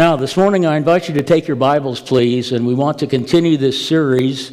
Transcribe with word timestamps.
Now, 0.00 0.16
this 0.16 0.34
morning 0.34 0.64
I 0.64 0.78
invite 0.78 1.08
you 1.08 1.14
to 1.16 1.22
take 1.22 1.46
your 1.46 1.58
Bibles, 1.58 2.00
please, 2.00 2.52
and 2.52 2.66
we 2.66 2.72
want 2.72 3.00
to 3.00 3.06
continue 3.06 3.58
this 3.58 3.86
series 3.86 4.50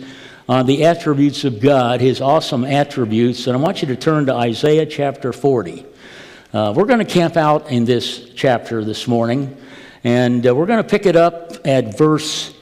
on 0.50 0.66
the 0.66 0.84
attributes 0.84 1.46
of 1.46 1.62
God, 1.62 2.02
His 2.02 2.20
awesome 2.20 2.66
attributes. 2.66 3.48
And 3.48 3.56
I 3.56 3.60
want 3.62 3.82
you 3.82 3.88
to 3.88 3.96
turn 3.96 4.26
to 4.26 4.34
Isaiah 4.34 4.86
chapter 4.86 5.32
40. 5.32 5.86
Uh, 6.52 6.74
we're 6.76 6.84
going 6.84 7.00
to 7.00 7.06
camp 7.06 7.38
out 7.38 7.72
in 7.72 7.86
this 7.86 8.30
chapter 8.36 8.84
this 8.84 9.08
morning, 9.08 9.56
and 10.04 10.46
uh, 10.46 10.54
we're 10.54 10.66
going 10.66 10.84
to 10.84 10.90
pick 10.90 11.06
it 11.06 11.16
up 11.16 11.54
at 11.66 11.98
verse 11.98 12.54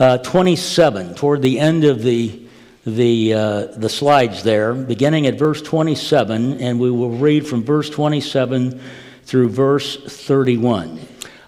uh, 0.00 0.18
27, 0.18 1.14
toward 1.14 1.42
the 1.42 1.60
end 1.60 1.84
of 1.84 2.02
the 2.02 2.42
the, 2.84 3.34
uh, 3.34 3.66
the 3.76 3.88
slides 3.88 4.42
there, 4.42 4.74
beginning 4.74 5.28
at 5.28 5.38
verse 5.38 5.62
27, 5.62 6.60
and 6.60 6.80
we 6.80 6.90
will 6.90 7.10
read 7.10 7.46
from 7.46 7.62
verse 7.62 7.88
27 7.88 8.80
through 9.22 9.48
verse 9.48 9.96
31. 10.26 11.06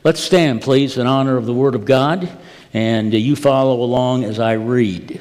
Let's 0.08 0.20
stand, 0.20 0.62
please, 0.62 0.96
in 0.96 1.06
honor 1.06 1.36
of 1.36 1.44
the 1.44 1.52
Word 1.52 1.74
of 1.74 1.84
God, 1.84 2.30
and 2.72 3.12
uh, 3.12 3.18
you 3.18 3.36
follow 3.36 3.82
along 3.82 4.24
as 4.24 4.40
I 4.40 4.52
read. 4.52 5.20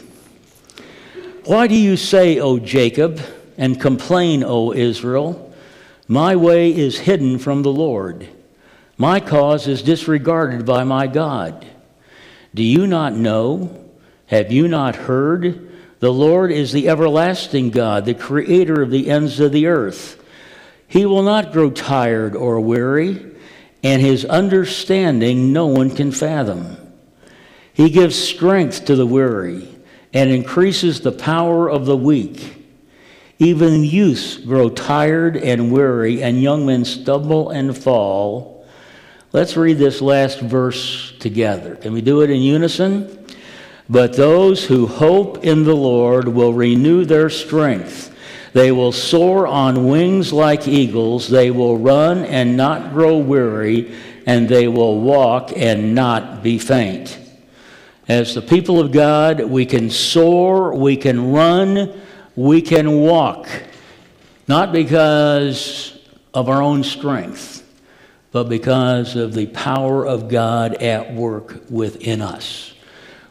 Why 1.43 1.67
do 1.67 1.75
you 1.75 1.97
say, 1.97 2.39
O 2.39 2.57
Jacob, 2.57 3.19
and 3.57 3.81
complain, 3.81 4.45
O 4.45 4.71
Israel? 4.71 5.53
My 6.07 6.37
way 6.37 6.73
is 6.73 6.99
hidden 6.99 7.37
from 7.37 7.63
the 7.63 7.69
Lord. 7.69 8.29
My 8.97 9.19
cause 9.19 9.67
is 9.67 9.81
disregarded 9.81 10.65
by 10.65 10.85
my 10.85 11.07
God. 11.07 11.67
Do 12.55 12.63
you 12.63 12.87
not 12.87 13.11
know? 13.11 13.91
Have 14.27 14.53
you 14.53 14.69
not 14.69 14.95
heard? 14.95 15.69
The 15.99 16.13
Lord 16.13 16.49
is 16.49 16.71
the 16.71 16.87
everlasting 16.87 17.71
God, 17.71 18.05
the 18.05 18.13
creator 18.13 18.81
of 18.81 18.91
the 18.91 19.09
ends 19.09 19.41
of 19.41 19.51
the 19.51 19.67
earth. 19.67 20.23
He 20.87 21.05
will 21.05 21.23
not 21.23 21.51
grow 21.51 21.71
tired 21.71 22.37
or 22.37 22.61
weary 22.61 23.33
and 23.83 24.01
his 24.01 24.25
understanding 24.25 25.53
no 25.53 25.67
one 25.67 25.89
can 25.89 26.11
fathom. 26.11 26.77
He 27.73 27.89
gives 27.89 28.17
strength 28.17 28.85
to 28.85 28.95
the 28.95 29.05
weary 29.05 29.67
and 30.13 30.31
increases 30.31 31.01
the 31.01 31.11
power 31.11 31.69
of 31.69 31.85
the 31.85 31.97
weak. 31.97 32.55
Even 33.39 33.83
youths 33.83 34.37
grow 34.37 34.69
tired 34.69 35.37
and 35.37 35.71
weary, 35.71 36.23
and 36.23 36.41
young 36.41 36.65
men 36.65 36.83
stumble 36.85 37.51
and 37.51 37.77
fall. 37.77 38.65
Let's 39.31 39.55
read 39.55 39.77
this 39.77 40.01
last 40.01 40.39
verse 40.39 41.13
together. 41.19 41.75
Can 41.75 41.93
we 41.93 42.01
do 42.01 42.21
it 42.21 42.31
in 42.31 42.41
unison? 42.41 43.25
But 43.89 44.13
those 44.13 44.65
who 44.65 44.87
hope 44.87 45.45
in 45.45 45.63
the 45.63 45.75
Lord 45.75 46.27
will 46.27 46.53
renew 46.53 47.05
their 47.05 47.29
strength. 47.29 48.16
They 48.53 48.71
will 48.71 48.91
soar 48.91 49.47
on 49.47 49.87
wings 49.87 50.31
like 50.31 50.67
eagles. 50.67 51.27
They 51.29 51.51
will 51.51 51.77
run 51.77 52.25
and 52.25 52.57
not 52.57 52.93
grow 52.93 53.17
weary, 53.17 53.95
and 54.25 54.47
they 54.47 54.67
will 54.67 54.99
walk 54.99 55.51
and 55.55 55.93
not 55.93 56.43
be 56.43 56.57
faint. 56.57 57.19
As 58.07 58.33
the 58.35 58.41
people 58.41 58.79
of 58.79 58.91
God, 58.91 59.41
we 59.41 59.65
can 59.65 59.89
soar, 59.89 60.73
we 60.73 60.95
can 60.95 61.31
run, 61.31 61.99
we 62.35 62.61
can 62.61 62.99
walk, 63.01 63.49
not 64.47 64.71
because 64.71 65.99
of 66.33 66.47
our 66.47 66.61
own 66.61 66.83
strength, 66.83 67.63
but 68.31 68.45
because 68.45 69.15
of 69.15 69.33
the 69.33 69.47
power 69.47 70.05
of 70.05 70.29
God 70.29 70.75
at 70.75 71.13
work 71.13 71.63
within 71.69 72.21
us. 72.21 72.73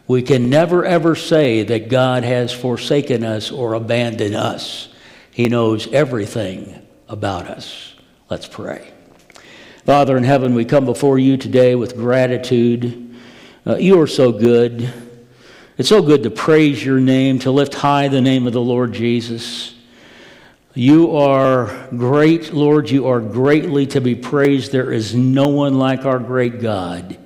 We 0.08 0.22
can 0.22 0.50
never 0.50 0.84
ever 0.84 1.14
say 1.14 1.62
that 1.62 1.88
God 1.88 2.22
has 2.24 2.52
forsaken 2.52 3.24
us 3.24 3.50
or 3.50 3.74
abandoned 3.74 4.34
us. 4.34 4.88
He 5.36 5.50
knows 5.50 5.86
everything 5.92 6.80
about 7.10 7.46
us. 7.46 7.94
Let's 8.30 8.46
pray. 8.46 8.90
Father 9.84 10.16
in 10.16 10.24
heaven, 10.24 10.54
we 10.54 10.64
come 10.64 10.86
before 10.86 11.18
you 11.18 11.36
today 11.36 11.74
with 11.74 11.94
gratitude. 11.94 13.14
Uh, 13.66 13.76
you 13.76 14.00
are 14.00 14.06
so 14.06 14.32
good. 14.32 14.90
It's 15.76 15.90
so 15.90 16.00
good 16.00 16.22
to 16.22 16.30
praise 16.30 16.82
your 16.82 17.00
name, 17.00 17.38
to 17.40 17.50
lift 17.50 17.74
high 17.74 18.08
the 18.08 18.22
name 18.22 18.46
of 18.46 18.54
the 18.54 18.62
Lord 18.62 18.94
Jesus. 18.94 19.74
You 20.72 21.14
are 21.18 21.86
great, 21.90 22.54
Lord. 22.54 22.88
You 22.88 23.08
are 23.08 23.20
greatly 23.20 23.86
to 23.88 24.00
be 24.00 24.14
praised. 24.14 24.72
There 24.72 24.90
is 24.90 25.14
no 25.14 25.48
one 25.48 25.78
like 25.78 26.06
our 26.06 26.18
great 26.18 26.62
God. 26.62 27.18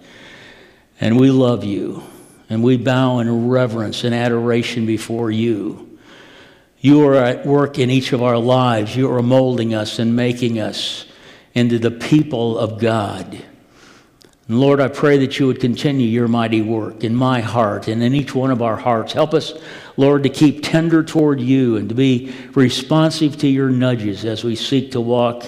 And 1.00 1.16
we 1.16 1.31
love 1.31 1.62
you. 1.62 2.03
And 2.49 2.65
we 2.65 2.76
bow 2.76 3.20
in 3.20 3.47
reverence 3.47 4.03
and 4.03 4.12
adoration 4.16 4.84
before 4.84 5.31
you. 5.31 5.89
You 6.80 7.06
are 7.06 7.14
at 7.14 7.44
work 7.44 7.78
in 7.78 7.91
each 7.91 8.12
of 8.12 8.22
our 8.22 8.38
lives. 8.38 8.96
You 8.96 9.12
are 9.12 9.22
molding 9.22 9.74
us 9.74 9.98
and 9.98 10.16
making 10.16 10.58
us 10.58 11.04
into 11.54 11.78
the 11.78 11.91
people 11.91 12.58
of 12.58 12.78
God. 12.78 13.42
And 14.48 14.60
Lord, 14.60 14.80
I 14.80 14.88
pray 14.88 15.19
that 15.19 15.38
you 15.38 15.46
would 15.46 15.60
continue 15.60 16.08
your 16.08 16.26
mighty 16.26 16.62
work 16.62 17.04
in 17.04 17.14
my 17.14 17.40
heart 17.40 17.86
and 17.86 18.02
in 18.02 18.14
each 18.14 18.34
one 18.34 18.50
of 18.50 18.62
our 18.62 18.76
hearts. 18.76 19.12
Help 19.12 19.34
us, 19.34 19.52
Lord, 19.96 20.22
to 20.22 20.28
keep 20.28 20.64
tender 20.64 21.04
toward 21.04 21.40
you 21.40 21.76
and 21.76 21.88
to 21.88 21.94
be 21.94 22.34
responsive 22.54 23.36
to 23.38 23.48
your 23.48 23.69
nudges 23.69 24.24
as 24.24 24.42
we 24.42 24.56
seek 24.56 24.92
to 24.92 25.00
walk 25.00 25.44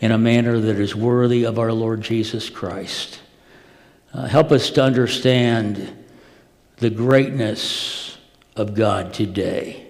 in 0.00 0.10
a 0.10 0.18
manner 0.18 0.58
that 0.58 0.80
is 0.80 0.96
worthy 0.96 1.44
of 1.44 1.58
our 1.58 1.72
Lord 1.72 2.00
Jesus 2.00 2.48
Christ. 2.48 3.20
Uh, 4.14 4.26
help 4.26 4.50
us 4.50 4.70
to 4.70 4.82
understand 4.82 6.04
the 6.78 6.90
greatness 6.90 8.18
of 8.56 8.74
God 8.74 9.14
today. 9.14 9.81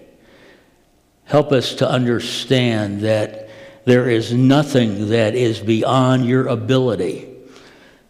Help 1.33 1.51
us 1.51 1.73
to 1.73 1.89
understand 1.89 3.01
that 3.01 3.49
there 3.85 4.07
is 4.07 4.31
nothing 4.31 5.09
that 5.09 5.33
is 5.33 5.59
beyond 5.59 6.27
your 6.27 6.45
ability. 6.45 7.27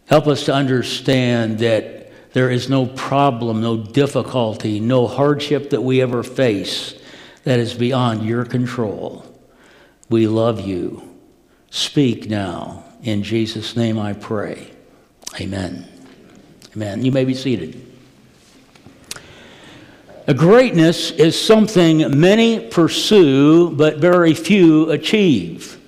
Help 0.04 0.26
us 0.26 0.44
to 0.44 0.52
understand 0.52 1.60
that 1.60 2.12
there 2.34 2.50
is 2.50 2.68
no 2.68 2.84
problem, 2.84 3.62
no 3.62 3.78
difficulty, 3.78 4.78
no 4.78 5.06
hardship 5.06 5.70
that 5.70 5.80
we 5.80 6.02
ever 6.02 6.22
face 6.22 7.00
that 7.44 7.58
is 7.58 7.72
beyond 7.72 8.26
your 8.26 8.44
control. 8.44 9.24
We 10.10 10.26
love 10.26 10.60
you. 10.60 11.02
Speak 11.70 12.28
now. 12.28 12.84
In 13.02 13.22
Jesus' 13.22 13.74
name 13.74 13.98
I 13.98 14.12
pray. 14.12 14.70
Amen. 15.40 15.88
Amen. 16.76 17.02
You 17.02 17.10
may 17.10 17.24
be 17.24 17.32
seated. 17.32 17.93
Greatness 20.32 21.10
is 21.10 21.38
something 21.38 22.18
many 22.18 22.58
pursue, 22.58 23.70
but 23.70 23.98
very 23.98 24.32
few 24.32 24.90
achieve. 24.90 25.78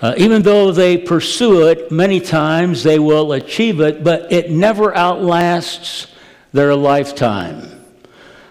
Uh, 0.00 0.14
even 0.16 0.40
though 0.40 0.72
they 0.72 0.96
pursue 0.96 1.68
it, 1.68 1.92
many 1.92 2.18
times 2.18 2.82
they 2.82 2.98
will 2.98 3.32
achieve 3.32 3.80
it, 3.80 4.02
but 4.02 4.32
it 4.32 4.50
never 4.50 4.96
outlasts 4.96 6.06
their 6.52 6.74
lifetime. 6.74 7.68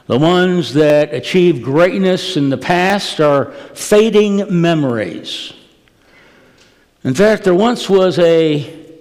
The 0.05 0.19
ones 0.19 0.73
that 0.75 1.13
achieve 1.13 1.63
greatness 1.63 2.37
in 2.37 2.49
the 2.49 2.57
past 2.57 3.19
are 3.19 3.51
fading 3.73 4.61
memories. 4.61 5.51
In 7.03 7.15
fact, 7.15 7.43
there 7.43 7.55
once 7.55 7.89
was 7.89 8.19
a, 8.19 8.95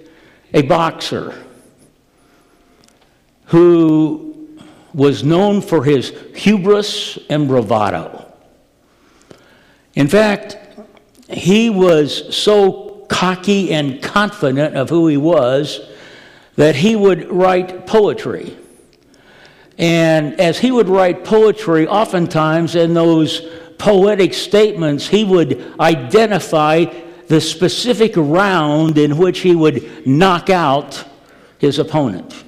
a 0.55 0.63
boxer 0.63 1.35
who 3.47 4.30
was 4.93 5.23
known 5.23 5.61
for 5.63 5.85
his 5.85 6.13
hubris 6.35 7.19
and 7.29 7.47
bravado. 7.49 8.33
In 9.95 10.09
fact, 10.09 10.57
he 11.29 11.71
was 11.71 12.35
so 12.35 13.07
cocky 13.09 13.73
and 13.73 14.03
confident 14.03 14.77
of 14.77 14.89
who 14.89 15.07
he 15.07 15.17
was 15.17 15.81
that 16.57 16.77
he 16.77 16.97
would 16.97 17.31
write 17.31 17.87
poetry. 17.87 18.57
And 19.79 20.39
as 20.41 20.59
he 20.59 20.71
would 20.71 20.89
write 20.89 21.25
poetry, 21.25 21.87
oftentimes 21.87 22.75
in 22.75 22.95
those 22.95 23.41
poetic 23.79 24.35
statements, 24.35 25.07
he 25.07 25.25
would 25.25 25.75
identify 25.81 26.85
the 27.29 27.41
specific 27.41 28.13
round 28.17 28.99
in 28.99 29.17
which 29.17 29.41
he 29.41 29.55
would 29.55 30.07
knock 30.07 30.51
out 30.51 31.05
his 31.59 31.79
opponent. 31.79 32.45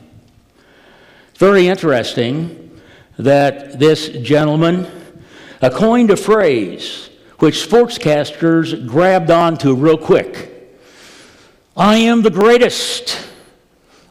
Very 1.43 1.67
interesting 1.67 2.71
that 3.19 3.81
this 3.81 4.11
gentleman 4.11 4.87
coined 5.61 6.13
a 6.13 6.17
phrase 6.17 7.11
which 7.41 7.69
sportscasters 7.69 8.87
grabbed 8.87 9.29
onto 9.29 9.75
real 9.75 9.99
quick. 9.99 10.73
I 11.77 11.97
am 11.97 12.23
the 12.23 12.31
greatest. 12.31 13.29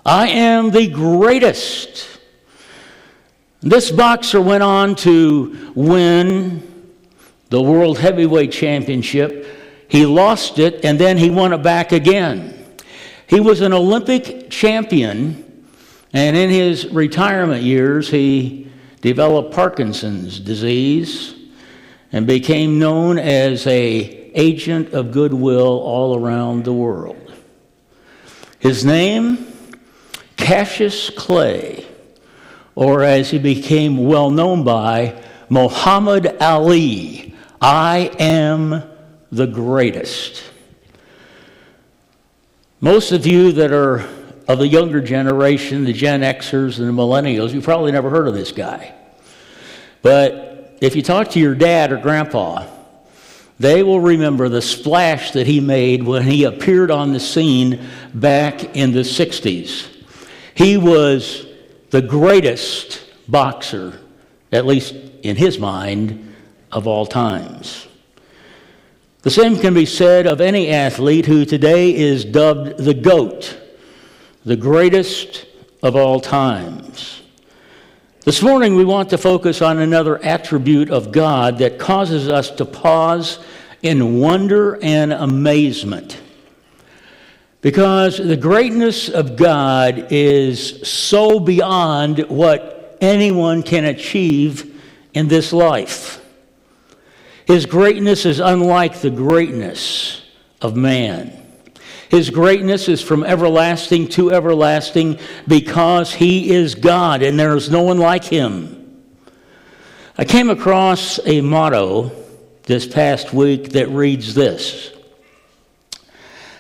I 0.06 0.28
am 0.28 0.72
the 0.72 0.90
greatest. 0.90 2.20
This 3.62 3.92
boxer 3.92 4.42
went 4.42 4.64
on 4.64 4.96
to 4.96 5.72
win 5.74 6.92
the 7.48 7.62
World 7.62 7.98
Heavyweight 7.98 8.52
Championship. 8.52 9.48
He 9.88 10.06
lost 10.06 10.60
it 10.60 10.84
and 10.84 11.00
then 11.00 11.18
he 11.18 11.30
won 11.30 11.54
it 11.54 11.64
back 11.64 11.94
again. 11.94 12.62
He 13.26 13.40
was 13.40 13.62
an 13.62 13.72
Olympic 13.72 14.50
champion 14.50 15.41
and 16.14 16.36
in 16.36 16.50
his 16.50 16.88
retirement 16.88 17.64
years, 17.64 18.10
he 18.10 18.70
developed 19.02 19.54
Parkinson's 19.54 20.40
disease 20.40 21.36
and 22.12 22.28
became 22.28 22.80
known 22.80 23.18
as 23.18 23.66
a 23.68 24.22
agent 24.34 24.94
of 24.94 25.12
goodwill 25.12 25.80
all 25.80 26.18
around 26.18 26.66
the 26.66 26.74
world. 26.74 27.34
His 28.60 28.86
name 28.86 29.48
Cassius 30.38 31.10
Clay, 31.10 31.86
or 32.76 33.04
as 33.04 33.30
he 33.30 33.40
became 33.40 34.06
well 34.06 34.30
known 34.30 34.64
by, 34.64 35.22
Muhammad 35.50 36.38
Ali. 36.42 37.36
I 37.62 38.12
am 38.20 38.84
the 39.32 39.48
greatest. 39.48 40.44
Most 42.80 43.12
of 43.12 43.28
you 43.28 43.52
that 43.52 43.72
are 43.72 44.08
of 44.52 44.60
the 44.60 44.68
younger 44.68 45.00
generation, 45.00 45.86
the 45.86 45.94
Gen 45.94 46.22
Xers 46.22 46.78
and 46.78 46.88
the 46.88 47.02
millennials, 47.02 47.54
you've 47.54 47.64
probably 47.64 47.92
never 47.92 48.10
heard 48.10 48.28
of 48.28 48.34
this 48.34 48.52
guy. 48.52 48.94
But 50.02 50.78
if 50.82 50.96
you 50.96 51.02
talk 51.02 51.30
to 51.30 51.40
your 51.40 51.56
dad 51.56 51.94
or 51.94 51.98
grandpa, 51.98 52.68
they 53.60 53.82
will 53.82 54.02
remember 54.02 54.50
the 54.50 54.62
splash 54.62 55.32
that 55.32 55.48
he 55.48 55.62
made 55.62 56.04
when 56.04 56.24
he 56.24 56.44
appeared 56.44 56.92
on 56.92 57.14
the 57.14 57.20
scene 57.20 57.88
back 58.14 58.76
in 58.76 58.92
the 58.92 59.02
60s. 59.02 59.88
He 60.54 60.76
was 60.78 61.46
the 61.92 62.02
greatest 62.02 63.06
boxer, 63.30 64.02
at 64.52 64.66
least 64.66 64.94
in 65.22 65.38
his 65.38 65.60
mind, 65.60 66.36
of 66.72 66.88
all 66.88 67.06
times. 67.06 67.88
The 69.22 69.30
same 69.30 69.58
can 69.58 69.74
be 69.74 69.86
said 69.86 70.28
of 70.28 70.42
any 70.42 70.70
athlete 70.70 71.28
who 71.28 71.46
today 71.46 71.96
is 71.96 72.26
dubbed 72.26 72.80
the 72.80 72.96
GOAT, 72.96 73.61
the 74.44 74.56
greatest 74.56 75.46
of 75.84 75.96
all 75.96 76.20
times. 76.20 77.22
This 78.26 78.42
morning, 78.42 78.76
we 78.76 78.86
want 78.86 79.10
to 79.12 79.18
focus 79.18 79.62
on 79.62 79.80
another 79.80 80.24
attribute 80.24 80.90
of 80.90 81.12
God 81.12 81.58
that 81.60 81.80
causes 81.80 82.28
us 82.28 82.52
to 82.52 82.66
pause 82.66 83.40
in 83.82 84.20
wonder 84.20 84.78
and 84.82 85.12
amazement. 85.12 86.20
Because 87.62 88.18
the 88.18 88.38
greatness 88.38 89.10
of 89.10 89.36
God 89.36 90.08
is 90.12 90.88
so 90.88 91.40
beyond 91.40 92.20
what 92.30 92.98
anyone 93.02 93.64
can 93.64 93.86
achieve 93.86 94.82
in 95.14 95.28
this 95.28 95.52
life. 95.52 96.24
His 97.46 97.66
greatness 97.66 98.26
is 98.26 98.40
unlike 98.40 99.02
the 99.02 99.10
greatness 99.10 100.22
of 100.62 100.76
man. 100.76 101.41
His 102.12 102.30
greatness 102.30 102.90
is 102.90 103.02
from 103.02 103.24
everlasting 103.24 104.10
to 104.10 104.34
everlasting 104.34 105.18
because 105.48 106.14
he 106.14 106.52
is 106.52 106.76
God 106.76 107.24
and 107.24 107.40
there 107.40 107.56
is 107.56 107.70
no 107.70 107.84
one 107.84 108.00
like 108.00 108.26
him. 108.26 109.02
I 110.18 110.26
came 110.26 110.50
across 110.50 111.26
a 111.26 111.40
motto 111.40 112.12
this 112.64 112.86
past 112.86 113.32
week 113.34 113.70
that 113.70 113.88
reads 113.88 114.34
this 114.34 114.92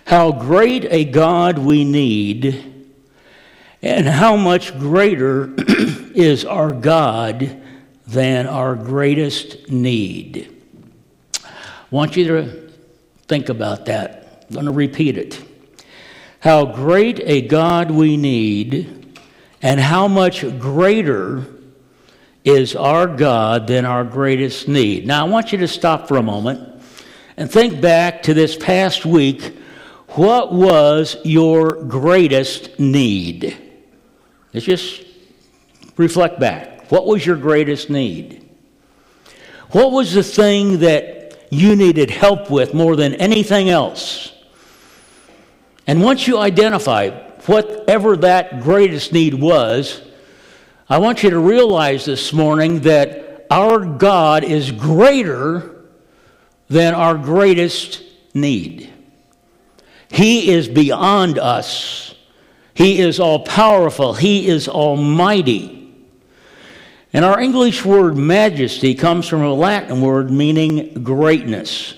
How 0.05 0.31
great 0.31 0.85
a 0.85 1.03
God 1.03 1.57
we 1.57 1.83
need, 1.83 2.87
and 3.81 4.07
how 4.07 4.37
much 4.37 4.79
greater 4.79 5.53
is 6.15 6.45
our 6.45 6.71
God 6.71 7.61
than 8.07 8.47
our 8.47 8.73
greatest 8.75 9.69
need 9.69 10.47
I 11.43 11.49
want 11.89 12.15
you 12.15 12.25
to 12.27 12.71
think 13.27 13.49
about 13.49 13.87
that. 13.87 14.20
I'm 14.51 14.55
going 14.55 14.65
to 14.65 14.73
repeat 14.73 15.17
it. 15.17 15.41
How 16.41 16.65
great 16.65 17.21
a 17.23 17.41
God 17.41 17.89
we 17.89 18.17
need, 18.17 19.17
and 19.61 19.79
how 19.79 20.09
much 20.09 20.41
greater 20.59 21.45
is 22.43 22.75
our 22.75 23.07
God 23.07 23.67
than 23.67 23.85
our 23.85 24.03
greatest 24.03 24.67
need. 24.67 25.07
Now, 25.07 25.25
I 25.25 25.29
want 25.29 25.53
you 25.53 25.59
to 25.59 25.69
stop 25.69 26.09
for 26.09 26.17
a 26.17 26.21
moment 26.21 26.83
and 27.37 27.49
think 27.49 27.79
back 27.79 28.23
to 28.23 28.33
this 28.33 28.57
past 28.57 29.05
week. 29.05 29.57
What 30.09 30.51
was 30.51 31.15
your 31.23 31.69
greatest 31.83 32.77
need? 32.77 33.57
Let's 34.53 34.65
just 34.65 35.01
reflect 35.95 36.41
back. 36.41 36.91
What 36.91 37.05
was 37.05 37.25
your 37.25 37.37
greatest 37.37 37.89
need? 37.89 38.49
What 39.69 39.93
was 39.93 40.13
the 40.13 40.23
thing 40.23 40.79
that 40.79 41.21
you 41.51 41.75
needed 41.75 42.09
help 42.09 42.49
with 42.49 42.73
more 42.73 42.95
than 42.95 43.13
anything 43.15 43.69
else. 43.69 44.30
And 45.91 46.01
once 46.01 46.25
you 46.25 46.37
identify 46.37 47.09
whatever 47.47 48.15
that 48.15 48.61
greatest 48.61 49.11
need 49.11 49.33
was, 49.33 50.01
I 50.87 50.99
want 50.99 51.21
you 51.21 51.31
to 51.31 51.37
realize 51.37 52.05
this 52.05 52.31
morning 52.31 52.79
that 52.83 53.45
our 53.51 53.83
God 53.83 54.45
is 54.45 54.71
greater 54.71 55.83
than 56.69 56.93
our 56.93 57.15
greatest 57.15 58.03
need. 58.33 58.89
He 60.07 60.51
is 60.51 60.69
beyond 60.69 61.37
us. 61.37 62.15
He 62.73 63.01
is 63.01 63.19
all 63.19 63.43
powerful. 63.43 64.13
He 64.13 64.47
is 64.47 64.69
almighty. 64.69 65.93
And 67.11 67.25
our 67.25 67.37
English 67.37 67.83
word 67.83 68.15
majesty 68.15 68.95
comes 68.95 69.27
from 69.27 69.43
a 69.43 69.53
Latin 69.53 69.99
word 69.99 70.31
meaning 70.31 71.03
greatness. 71.03 71.95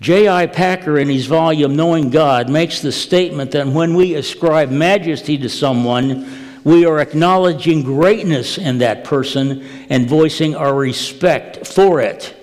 J.I. 0.00 0.46
Packer, 0.46 0.98
in 0.98 1.08
his 1.08 1.26
volume 1.26 1.76
Knowing 1.76 2.10
God, 2.10 2.48
makes 2.48 2.80
the 2.80 2.92
statement 2.92 3.52
that 3.52 3.66
when 3.66 3.94
we 3.94 4.14
ascribe 4.14 4.70
majesty 4.70 5.38
to 5.38 5.48
someone, 5.48 6.60
we 6.64 6.86
are 6.86 6.98
acknowledging 6.98 7.82
greatness 7.82 8.58
in 8.58 8.78
that 8.78 9.04
person 9.04 9.62
and 9.90 10.08
voicing 10.08 10.56
our 10.56 10.74
respect 10.74 11.66
for 11.66 12.00
it. 12.00 12.34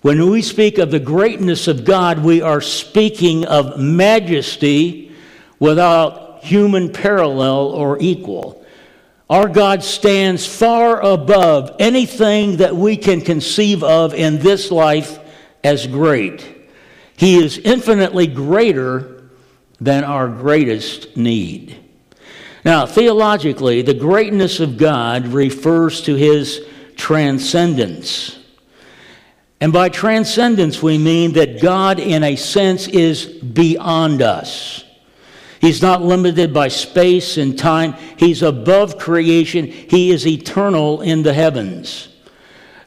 When 0.00 0.28
we 0.30 0.42
speak 0.42 0.78
of 0.78 0.90
the 0.90 1.00
greatness 1.00 1.68
of 1.68 1.84
God, 1.84 2.18
we 2.18 2.42
are 2.42 2.60
speaking 2.60 3.46
of 3.46 3.78
majesty 3.78 5.12
without 5.58 6.44
human 6.44 6.92
parallel 6.92 7.68
or 7.68 7.98
equal. 8.00 8.64
Our 9.30 9.48
God 9.48 9.82
stands 9.82 10.46
far 10.46 11.00
above 11.00 11.76
anything 11.78 12.58
that 12.58 12.76
we 12.76 12.98
can 12.98 13.22
conceive 13.22 13.82
of 13.82 14.12
in 14.12 14.38
this 14.38 14.70
life 14.70 15.18
as 15.64 15.86
great. 15.86 16.68
He 17.16 17.42
is 17.42 17.58
infinitely 17.58 18.26
greater 18.26 19.30
than 19.80 20.04
our 20.04 20.28
greatest 20.28 21.16
need. 21.16 21.76
Now, 22.64 22.86
theologically, 22.86 23.82
the 23.82 23.94
greatness 23.94 24.60
of 24.60 24.78
God 24.78 25.26
refers 25.28 26.02
to 26.02 26.14
his 26.14 26.66
transcendence. 26.96 28.38
And 29.60 29.72
by 29.72 29.88
transcendence, 29.88 30.82
we 30.82 30.98
mean 30.98 31.32
that 31.32 31.60
God, 31.60 31.98
in 31.98 32.22
a 32.22 32.36
sense, 32.36 32.86
is 32.88 33.26
beyond 33.26 34.22
us. 34.22 34.84
He's 35.60 35.80
not 35.80 36.02
limited 36.02 36.52
by 36.52 36.68
space 36.68 37.38
and 37.38 37.58
time. 37.58 37.94
He's 38.18 38.42
above 38.42 38.98
creation. 38.98 39.66
He 39.66 40.10
is 40.10 40.26
eternal 40.26 41.00
in 41.00 41.22
the 41.22 41.32
heavens. 41.32 42.08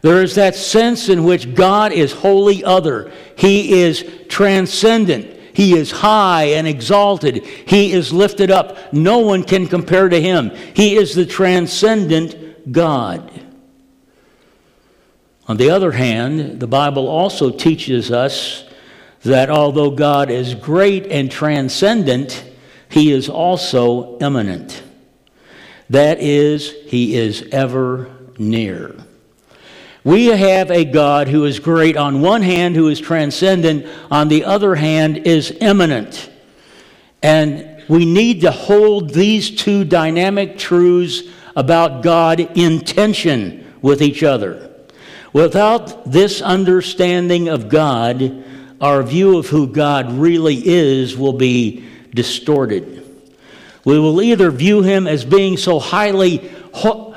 There 0.08 0.24
is 0.24 0.36
that 0.36 0.56
sense 0.56 1.10
in 1.10 1.26
which 1.26 1.54
God 1.54 1.92
is 1.92 2.14
wholly 2.14 2.64
other. 2.64 3.12
He 3.36 3.82
is 3.82 4.10
transcendent. 4.30 5.38
He 5.54 5.78
is 5.78 5.92
high 5.92 6.46
and 6.46 6.66
exalted. 6.66 7.44
He 7.44 7.92
is 7.92 8.14
lifted 8.14 8.50
up. 8.50 8.94
No 8.94 9.20
one 9.20 9.44
can 9.44 9.68
compare 9.68 10.08
to 10.08 10.22
him. 10.22 10.52
He 10.74 10.96
is 10.96 11.14
the 11.14 11.26
transcendent 11.26 12.72
God. 12.72 13.30
On 15.50 15.58
the 15.58 15.72
other 15.72 15.92
hand, 15.92 16.62
the 16.62 16.68
Bible 16.68 17.10
also 17.10 17.52
teaches 17.52 18.10
us 18.10 18.64
that 19.24 19.50
although 19.50 19.92
God 19.92 20.30
is 20.30 20.56
great 20.56 21.08
and 21.08 21.30
transcendent, 21.30 22.46
he 22.88 23.12
is 23.12 23.28
also 23.28 24.18
immanent. 24.20 24.84
That 25.90 26.22
is, 26.22 26.72
he 26.86 27.18
is 27.18 27.46
ever 27.52 28.10
near. 28.38 28.96
We 30.08 30.28
have 30.28 30.72
a 30.72 30.86
God 30.86 31.28
who 31.28 31.44
is 31.44 31.60
great 31.60 31.98
on 31.98 32.22
one 32.22 32.42
hand, 32.42 32.78
who 32.78 32.88
is 32.88 32.98
transcendent, 32.98 33.86
on 34.10 34.30
the 34.30 34.46
other 34.46 34.74
hand, 34.74 35.18
is 35.28 35.52
immanent. 35.60 36.30
And 37.22 37.84
we 37.90 38.06
need 38.06 38.40
to 38.40 38.52
hold 38.52 39.10
these 39.10 39.52
two 39.52 39.84
dynamic 39.84 40.58
truths 40.58 41.24
about 41.58 42.04
God 42.04 42.40
in 42.40 42.80
tension 42.80 43.70
with 43.82 44.02
each 44.02 44.24
other. 44.24 44.74
Without 45.34 46.10
this 46.10 46.42
understanding 46.42 47.50
of 47.50 47.68
God, 47.68 48.46
our 48.80 49.04
view 49.04 49.38
of 49.38 49.48
who 49.48 49.68
God 49.68 50.14
really 50.14 50.66
is 50.66 51.18
will 51.18 51.34
be 51.34 51.86
distorted. 52.14 53.04
We 53.84 54.00
will 54.00 54.22
either 54.22 54.52
view 54.52 54.84
him 54.84 55.06
as 55.06 55.26
being 55.26 55.58
so 55.58 55.80
highly 55.80 56.50
ho- 56.72 57.14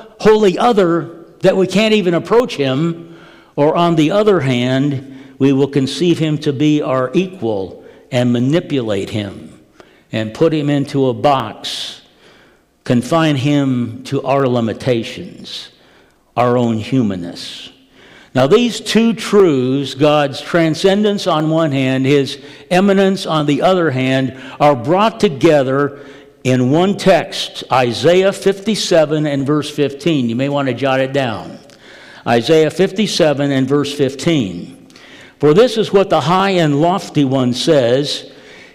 other 0.59 1.20
that 1.41 1.57
we 1.57 1.67
can't 1.67 1.93
even 1.93 2.13
approach 2.13 2.55
him, 2.55 3.19
or 3.55 3.75
on 3.75 3.95
the 3.95 4.11
other 4.11 4.39
hand, 4.39 5.35
we 5.39 5.53
will 5.53 5.67
conceive 5.67 6.19
him 6.19 6.37
to 6.39 6.53
be 6.53 6.81
our 6.81 7.11
equal 7.13 7.83
and 8.11 8.31
manipulate 8.31 9.09
him 9.09 9.59
and 10.11 10.33
put 10.33 10.53
him 10.53 10.69
into 10.69 11.07
a 11.07 11.13
box, 11.13 12.01
confine 12.83 13.35
him 13.35 14.03
to 14.03 14.21
our 14.23 14.47
limitations, 14.47 15.69
our 16.35 16.57
own 16.57 16.77
humanness. 16.77 17.71
Now, 18.33 18.47
these 18.47 18.79
two 18.79 19.13
truths, 19.13 19.93
God's 19.93 20.39
transcendence 20.39 21.27
on 21.27 21.49
one 21.49 21.71
hand, 21.71 22.05
his 22.05 22.41
immanence 22.69 23.25
on 23.25 23.45
the 23.45 23.61
other 23.61 23.91
hand, 23.91 24.41
are 24.59 24.75
brought 24.75 25.19
together 25.19 26.05
in 26.43 26.71
one 26.71 26.97
text 26.97 27.63
Isaiah 27.71 28.33
57 28.33 29.25
and 29.25 29.45
verse 29.45 29.69
15. 29.69 30.29
You 30.29 30.35
may 30.35 30.49
want 30.49 30.67
to 30.67 30.73
jot 30.73 30.99
it 30.99 31.13
down. 31.13 31.59
Isaiah 32.25 32.71
57 32.71 33.51
and 33.51 33.67
verse 33.67 33.93
15. 33.93 34.87
For 35.39 35.53
this 35.53 35.77
is 35.77 35.91
what 35.91 36.09
the 36.09 36.21
high 36.21 36.51
and 36.51 36.81
lofty 36.81 37.25
one 37.25 37.53
says 37.53 38.31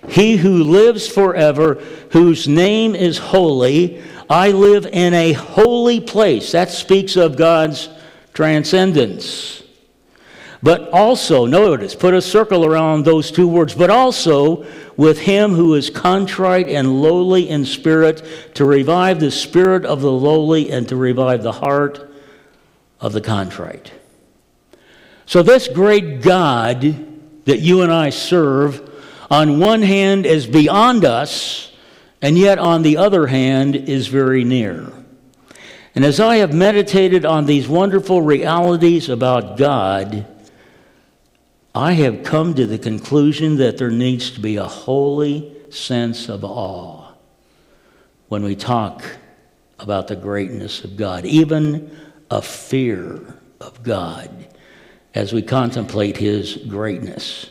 He 0.09 0.37
who 0.37 0.65
lives 0.65 1.09
forever, 1.09 1.75
whose 2.11 2.49
name 2.49 2.95
is 2.95 3.19
holy, 3.19 4.03
I 4.29 4.51
live 4.51 4.87
in 4.87 5.15
a 5.15 5.33
holy 5.33 6.01
place. 6.01 6.53
That 6.53 6.71
speaks 6.71 7.17
of 7.17 7.37
God's 7.37 7.89
transcendence. 8.35 9.63
But 10.63 10.89
also, 10.91 11.47
notice, 11.47 11.95
put 11.95 12.15
a 12.15 12.23
circle 12.23 12.65
around 12.65 13.05
those 13.05 13.31
two 13.31 13.47
words, 13.47 13.75
but 13.75 13.91
also 13.91 14.67
with 14.97 15.19
him 15.19 15.53
who 15.53 15.75
is 15.75 15.91
contrite 15.91 16.69
and 16.69 17.03
lowly 17.03 17.49
in 17.49 17.65
spirit, 17.65 18.25
to 18.55 18.65
revive 18.65 19.21
the 19.21 19.31
spirit 19.31 19.85
of 19.85 20.01
the 20.01 20.11
lowly 20.11 20.71
and 20.71 20.89
to 20.89 20.97
revive 20.97 21.43
the 21.43 21.53
heart 21.53 22.11
of 23.01 23.13
the 23.13 23.21
contrite. 23.21 23.93
So, 25.27 25.43
this 25.43 25.69
great 25.69 26.23
God 26.23 26.81
that 27.45 27.61
you 27.61 27.83
and 27.83 27.93
I 27.93 28.11
serve, 28.11 28.89
on 29.31 29.59
one 29.59 29.83
hand, 29.83 30.25
is 30.25 30.47
beyond 30.47 31.05
us, 31.05 31.73
and 32.23 32.39
yet 32.39 32.59
on 32.59 32.83
the 32.83 32.97
other 32.97 33.27
hand, 33.27 33.77
is 33.77 34.07
very 34.07 34.45
near. 34.45 34.93
And 35.95 36.05
as 36.05 36.21
I 36.21 36.37
have 36.37 36.53
meditated 36.53 37.25
on 37.25 37.47
these 37.47 37.69
wonderful 37.69 38.23
realities 38.23 39.09
about 39.09 39.57
God, 39.57 40.27
I 41.77 41.93
have 41.93 42.25
come 42.25 42.55
to 42.55 42.67
the 42.67 42.79
conclusion 42.79 43.57
that 43.57 43.77
there 43.77 43.91
needs 43.91 44.31
to 44.31 44.41
be 44.41 44.57
a 44.57 44.65
holy 44.65 45.55
sense 45.69 46.31
of 46.31 46.43
awe 46.43 47.13
when 48.29 48.43
we 48.43 48.57
talk 48.57 49.05
about 49.79 50.09
the 50.09 50.17
greatness 50.17 50.85
of 50.85 50.97
God, 50.97 51.27
even 51.27 51.95
a 52.31 52.41
fear 52.41 53.21
of 53.61 53.83
God 53.83 54.31
as 55.15 55.35
we 55.35 55.43
contemplate 55.43 56.17
His 56.17 56.57
greatness. 56.57 57.51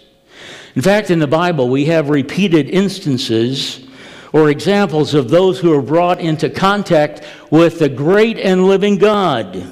In 0.74 0.82
fact, 0.82 1.12
in 1.12 1.20
the 1.20 1.28
Bible, 1.28 1.70
we 1.70 1.86
have 1.86 2.10
repeated 2.10 2.68
instances 2.68 3.88
or 4.34 4.50
examples 4.50 5.14
of 5.14 5.30
those 5.30 5.60
who 5.60 5.72
are 5.72 5.84
brought 5.84 6.20
into 6.20 6.50
contact 6.50 7.22
with 7.52 7.78
the 7.78 7.90
great 7.90 8.40
and 8.40 8.66
living 8.66 8.98
God. 8.98 9.72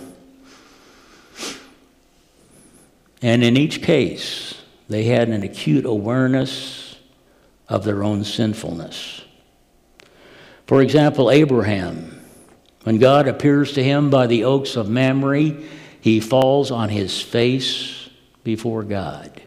And 3.24 3.42
in 3.42 3.56
each 3.56 3.82
case, 3.82 4.62
they 4.90 5.06
had 5.06 5.30
an 5.30 5.44
acute 5.44 5.86
awareness 5.86 6.98
of 7.70 7.86
their 7.86 8.04
own 8.04 8.26
sinfulness. 8.26 9.24
For 10.68 10.82
example, 10.82 11.32
Abraham, 11.32 12.22
when 12.84 12.98
God 12.98 13.30
appears 13.30 13.72
to 13.74 13.84
him 13.84 14.10
by 14.10 14.28
the 14.28 14.44
oaks 14.44 14.76
of 14.76 14.90
Mamre, 14.90 15.56
he 16.02 16.20
falls 16.20 16.70
on 16.70 16.90
his 16.90 17.22
face 17.22 18.10
before 18.44 18.84
God. 18.84 19.42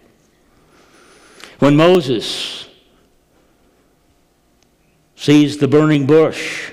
When 1.58 1.76
Moses 1.76 2.66
sees 5.16 5.58
the 5.58 5.68
burning 5.68 6.06
bush, 6.06 6.72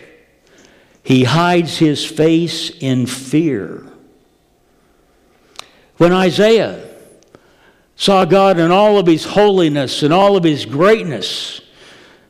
he 1.03 1.25
hides 1.25 1.77
his 1.77 2.05
face 2.05 2.69
in 2.69 3.07
fear. 3.07 3.83
When 5.97 6.13
Isaiah 6.13 6.82
saw 7.95 8.25
God 8.25 8.59
in 8.59 8.71
all 8.71 8.97
of 8.97 9.07
his 9.07 9.23
holiness 9.23 10.03
and 10.03 10.13
all 10.13 10.35
of 10.35 10.43
his 10.43 10.65
greatness, 10.65 11.61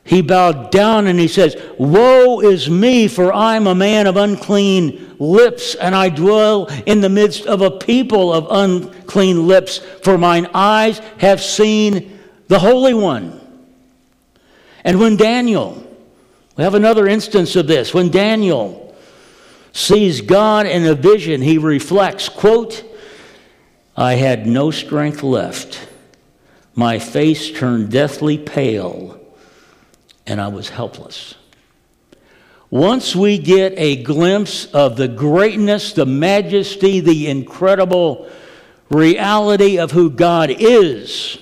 he 0.04 0.20
bowed 0.20 0.70
down 0.70 1.06
and 1.06 1.18
he 1.18 1.28
says, 1.28 1.56
Woe 1.78 2.40
is 2.40 2.68
me, 2.68 3.08
for 3.08 3.32
I'm 3.32 3.66
a 3.66 3.74
man 3.74 4.06
of 4.06 4.18
unclean 4.18 5.16
lips, 5.18 5.74
and 5.76 5.94
I 5.94 6.10
dwell 6.10 6.66
in 6.84 7.00
the 7.00 7.08
midst 7.08 7.46
of 7.46 7.62
a 7.62 7.70
people 7.70 8.32
of 8.32 8.46
unclean 8.50 9.46
lips, 9.46 9.78
for 10.02 10.18
mine 10.18 10.48
eyes 10.52 10.98
have 11.18 11.40
seen 11.40 12.20
the 12.48 12.58
Holy 12.58 12.92
One. 12.92 13.40
And 14.84 15.00
when 15.00 15.16
Daniel, 15.16 15.82
we 16.56 16.64
have 16.64 16.74
another 16.74 17.06
instance 17.06 17.56
of 17.56 17.66
this, 17.66 17.94
when 17.94 18.10
Daniel 18.10 18.94
sees 19.72 20.20
God 20.20 20.66
in 20.66 20.84
a 20.84 20.94
vision, 20.94 21.40
he 21.40 21.56
reflects, 21.56 22.28
quote, 22.28 22.84
I 23.96 24.14
had 24.14 24.46
no 24.46 24.70
strength 24.70 25.22
left. 25.22 25.88
My 26.74 26.98
face 26.98 27.52
turned 27.52 27.90
deathly 27.90 28.38
pale, 28.38 29.20
and 30.26 30.40
I 30.40 30.48
was 30.48 30.68
helpless. 30.68 31.34
Once 32.70 33.14
we 33.14 33.38
get 33.38 33.72
a 33.76 34.02
glimpse 34.02 34.66
of 34.72 34.96
the 34.96 35.06
greatness, 35.06 35.92
the 35.92 36.06
majesty, 36.06 36.98
the 36.98 37.28
incredible 37.28 38.28
reality 38.90 39.78
of 39.78 39.92
who 39.92 40.10
God 40.10 40.50
is, 40.50 41.38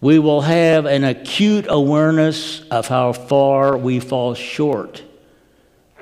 we 0.00 0.20
will 0.20 0.42
have 0.42 0.86
an 0.86 1.02
acute 1.02 1.66
awareness 1.68 2.60
of 2.68 2.86
how 2.86 3.12
far 3.12 3.76
we 3.76 3.98
fall 3.98 4.34
short 4.34 5.02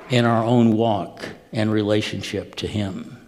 in 0.09 0.25
our 0.25 0.43
own 0.43 0.73
walk 0.73 1.29
and 1.51 1.71
relationship 1.71 2.53
to 2.55 2.67
Him. 2.67 3.22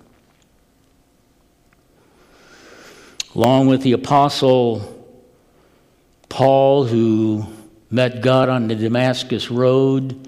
Along 3.36 3.68
with 3.68 3.82
the 3.82 3.92
apostle 3.92 4.92
Paul, 6.30 6.86
who 6.86 7.46
met 7.90 8.22
God 8.22 8.50
on 8.50 8.68
the 8.68 8.76
Damascus 8.76 9.52
Road. 9.52 10.28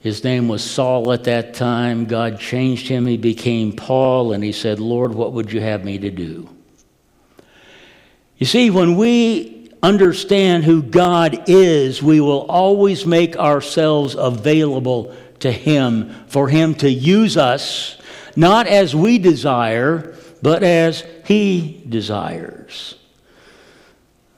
His 0.00 0.22
name 0.22 0.46
was 0.46 0.62
Saul 0.62 1.10
at 1.12 1.24
that 1.24 1.54
time. 1.54 2.04
God 2.04 2.38
changed 2.38 2.86
him. 2.86 3.06
He 3.06 3.16
became 3.16 3.72
Paul, 3.72 4.32
and 4.32 4.44
he 4.44 4.52
said, 4.52 4.78
Lord, 4.78 5.14
what 5.14 5.32
would 5.32 5.50
you 5.50 5.60
have 5.60 5.84
me 5.84 5.98
to 5.98 6.10
do? 6.10 6.48
You 8.38 8.46
see, 8.46 8.70
when 8.70 8.96
we 8.96 9.70
understand 9.82 10.64
who 10.64 10.82
God 10.82 11.44
is, 11.48 12.02
we 12.02 12.20
will 12.20 12.42
always 12.42 13.06
make 13.06 13.36
ourselves 13.36 14.14
available 14.14 15.14
to 15.40 15.50
Him, 15.50 16.14
for 16.28 16.48
Him 16.48 16.74
to 16.76 16.90
use 16.90 17.36
us, 17.36 17.98
not 18.34 18.66
as 18.66 18.94
we 18.94 19.18
desire, 19.18 20.14
but 20.42 20.62
as 20.62 21.02
He 21.26 21.82
desires. 21.88 22.94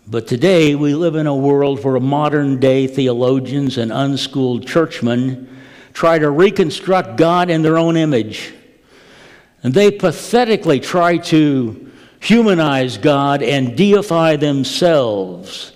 But 0.07 0.27
today 0.27 0.75
we 0.75 0.95
live 0.95 1.17
in 1.17 1.27
a 1.27 1.37
world 1.37 1.85
where 1.85 2.01
modern 2.01 2.61
day 2.61 2.87
theologians 2.87 3.77
and 3.77 3.93
unschooled 3.93 4.67
churchmen 4.67 5.55
try 5.93 6.19
to 6.19 6.31
reconstruct 6.31 7.19
God 7.19 7.51
in 7.51 7.61
their 7.61 7.77
own 7.77 7.99
image. 7.99 8.55
And 9.63 9.75
they 9.75 9.91
pathetically 9.91 10.81
try 10.81 11.19
to 11.19 11.91
humanize 12.21 12.97
God 12.97 13.43
and 13.43 13.77
deify 13.77 14.37
themselves. 14.37 15.73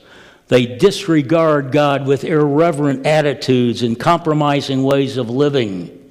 They 0.48 0.64
disregard 0.64 1.72
God 1.72 2.06
with 2.06 2.24
irreverent 2.24 3.06
attitudes 3.06 3.82
and 3.82 4.00
compromising 4.00 4.82
ways 4.82 5.18
of 5.18 5.28
living. 5.28 6.10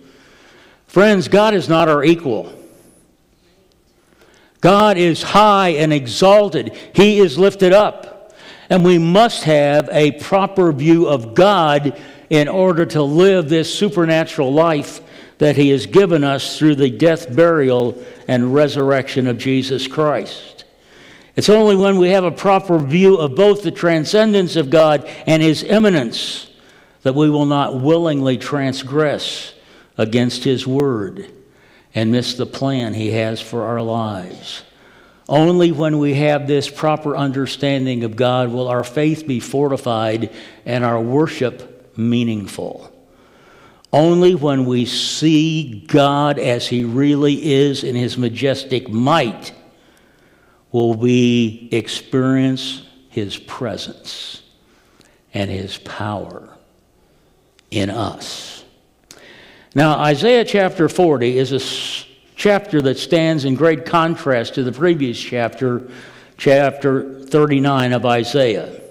Friends, 0.86 1.27
God 1.27 1.55
is 1.55 1.67
not 1.67 1.89
our 1.89 2.03
equal. 2.03 2.53
God 4.61 4.97
is 4.97 5.23
high 5.23 5.69
and 5.69 5.91
exalted, 5.91 6.77
He 6.93 7.19
is 7.19 7.37
lifted 7.37 7.73
up. 7.73 8.33
And 8.69 8.85
we 8.85 8.97
must 8.97 9.43
have 9.43 9.89
a 9.91 10.13
proper 10.13 10.71
view 10.71 11.07
of 11.09 11.33
God 11.33 11.99
in 12.29 12.47
order 12.47 12.85
to 12.85 13.03
live 13.03 13.49
this 13.49 13.73
supernatural 13.73 14.53
life 14.53 15.01
that 15.39 15.57
He 15.57 15.69
has 15.69 15.87
given 15.87 16.23
us 16.23 16.57
through 16.57 16.75
the 16.75 16.89
death, 16.89 17.35
burial, 17.35 18.01
and 18.29 18.53
resurrection 18.53 19.27
of 19.27 19.37
Jesus 19.37 19.87
Christ. 19.87 20.63
It's 21.35 21.49
only 21.49 21.75
when 21.75 21.97
we 21.97 22.09
have 22.09 22.23
a 22.23 22.31
proper 22.31 22.77
view 22.77 23.17
of 23.17 23.35
both 23.35 23.63
the 23.63 23.71
transcendence 23.71 24.55
of 24.55 24.69
God 24.69 25.05
and 25.25 25.41
His 25.41 25.63
immanence 25.63 26.49
that 27.01 27.15
we 27.15 27.29
will 27.29 27.47
not 27.47 27.81
willingly 27.81 28.37
transgress 28.37 29.53
against 29.97 30.43
His 30.43 30.67
word 30.67 31.31
and 31.93 32.12
miss 32.12 32.36
the 32.36 32.45
plan 32.45 32.93
He 32.93 33.12
has 33.12 33.41
for 33.41 33.63
our 33.63 33.81
lives. 33.81 34.63
Only 35.27 35.71
when 35.71 36.00
we 36.00 36.15
have 36.15 36.48
this 36.48 36.69
proper 36.69 37.15
understanding 37.15 38.03
of 38.03 38.15
God 38.15 38.50
will 38.50 38.67
our 38.67 38.83
faith 38.83 39.25
be 39.25 39.39
fortified 39.39 40.33
and 40.65 40.83
our 40.83 41.00
worship 41.00 41.98
meaningful. 41.98 42.91
Only 43.93 44.36
when 44.36 44.65
we 44.65 44.86
see 44.86 45.86
God 45.88 46.39
as 46.39 46.67
He 46.67 46.83
really 46.83 47.53
is 47.53 47.83
in 47.83 47.95
His 47.95 48.17
majestic 48.17 48.89
might 48.89 49.53
will 50.71 50.93
we 50.93 51.69
experience 51.71 52.83
His 53.10 53.38
presence 53.38 54.41
and 55.33 55.50
His 55.50 55.77
power 55.77 56.57
in 57.69 57.89
us. 57.89 58.60
Now, 59.73 59.99
Isaiah 59.99 60.43
chapter 60.43 60.89
40 60.89 61.37
is 61.37 61.53
a 61.53 62.05
chapter 62.35 62.81
that 62.81 62.97
stands 62.97 63.45
in 63.45 63.55
great 63.55 63.85
contrast 63.85 64.55
to 64.55 64.63
the 64.63 64.71
previous 64.73 65.17
chapter, 65.17 65.89
chapter 66.35 67.23
39 67.23 67.93
of 67.93 68.05
Isaiah. 68.05 68.81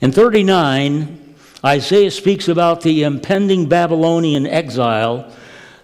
In 0.00 0.10
39, 0.10 1.34
Isaiah 1.64 2.10
speaks 2.10 2.48
about 2.48 2.80
the 2.80 3.04
impending 3.04 3.68
Babylonian 3.68 4.48
exile 4.48 5.32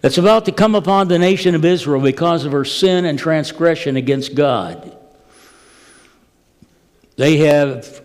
that's 0.00 0.18
about 0.18 0.44
to 0.46 0.52
come 0.52 0.74
upon 0.74 1.06
the 1.06 1.20
nation 1.20 1.54
of 1.54 1.64
Israel 1.64 2.00
because 2.00 2.44
of 2.44 2.50
her 2.50 2.64
sin 2.64 3.04
and 3.04 3.20
transgression 3.20 3.96
against 3.96 4.34
God. 4.34 4.96
They 7.14 7.36
have 7.38 8.01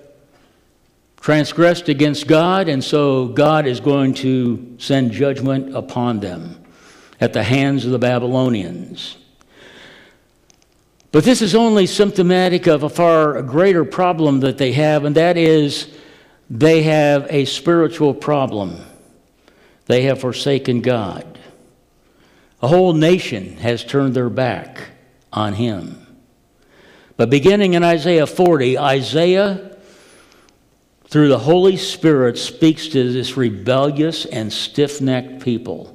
transgressed 1.27 1.89
against 1.89 2.25
God, 2.25 2.69
and 2.69 2.81
so 2.81 3.27
God 3.27 3.67
is 3.67 3.81
going 3.81 4.13
to 4.13 4.77
send 4.77 5.12
judgment 5.12 5.75
upon 5.75 6.22
them 6.22 6.63
at 7.19 7.34
the 7.34 7.43
hands 7.43 7.84
of 7.84 7.91
the 7.91 8.00
Babylonians. 8.00 9.17
But 11.12 11.25
this 11.25 11.41
is 11.41 11.53
only 11.53 11.86
symptomatic 11.86 12.65
of 12.65 12.84
a 12.84 12.89
far 12.89 13.41
greater 13.41 13.84
problem 13.84 14.39
that 14.39 14.57
they 14.57 14.72
have, 14.72 15.03
and 15.03 15.17
that 15.17 15.36
is 15.36 15.93
they 16.50 16.84
have 16.84 17.27
a 17.29 17.43
spiritual 17.43 18.13
problem. 18.13 18.79
They 19.88 20.03
have 20.03 20.22
forsaken 20.22 20.79
God. 20.79 21.38
A 22.62 22.69
whole 22.69 22.93
nation 22.93 23.57
has 23.57 23.84
turned 23.84 24.13
their 24.13 24.29
back 24.29 24.91
on 25.34 25.55
him. 25.55 26.07
But 27.17 27.29
beginning 27.29 27.74
in 27.74 27.84
Isaiah 27.84 28.27
40, 28.27 28.79
Isaiah, 28.79 29.76
through 31.08 31.30
the 31.30 31.40
Holy 31.40 31.78
Spirit, 31.78 32.38
speaks 32.38 32.88
to 32.90 33.12
this 33.12 33.38
rebellious 33.38 34.26
and 34.26 34.52
stiff 34.52 35.02
necked 35.02 35.44
people. 35.44 35.94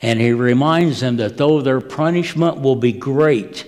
And 0.00 0.20
he 0.20 0.32
reminds 0.32 1.00
them 1.00 1.16
that 1.18 1.36
though 1.36 1.60
their 1.62 1.80
punishment 1.80 2.60
will 2.60 2.76
be 2.76 2.92
great, 2.92 3.66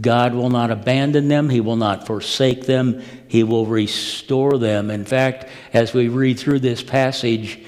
God 0.00 0.34
will 0.34 0.50
not 0.50 0.70
abandon 0.70 1.28
them, 1.28 1.50
He 1.50 1.60
will 1.60 1.76
not 1.76 2.06
forsake 2.06 2.66
them, 2.66 3.02
He 3.28 3.44
will 3.44 3.66
restore 3.66 4.58
them. 4.58 4.90
In 4.90 5.04
fact, 5.04 5.48
as 5.72 5.92
we 5.92 6.08
read 6.08 6.38
through 6.38 6.60
this 6.60 6.82
passage, 6.82 7.60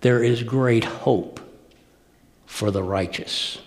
there 0.00 0.22
is 0.22 0.42
great 0.42 0.84
hope 0.84 1.40
for 2.46 2.70
the 2.70 2.82
righteous. 2.82 3.58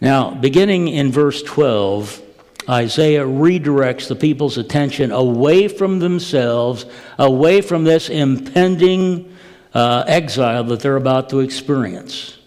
Now, 0.00 0.34
beginning 0.34 0.88
in 0.88 1.12
verse 1.12 1.42
12, 1.42 2.20
Isaiah 2.68 3.24
redirects 3.24 4.08
the 4.08 4.16
people's 4.16 4.58
attention 4.58 5.10
away 5.10 5.68
from 5.68 5.98
themselves, 5.98 6.86
away 7.18 7.60
from 7.60 7.84
this 7.84 8.08
impending 8.08 9.36
uh, 9.74 10.04
exile 10.06 10.64
that 10.64 10.80
they're 10.80 10.96
about 10.96 11.28
to 11.30 11.40
experience. 11.40 12.38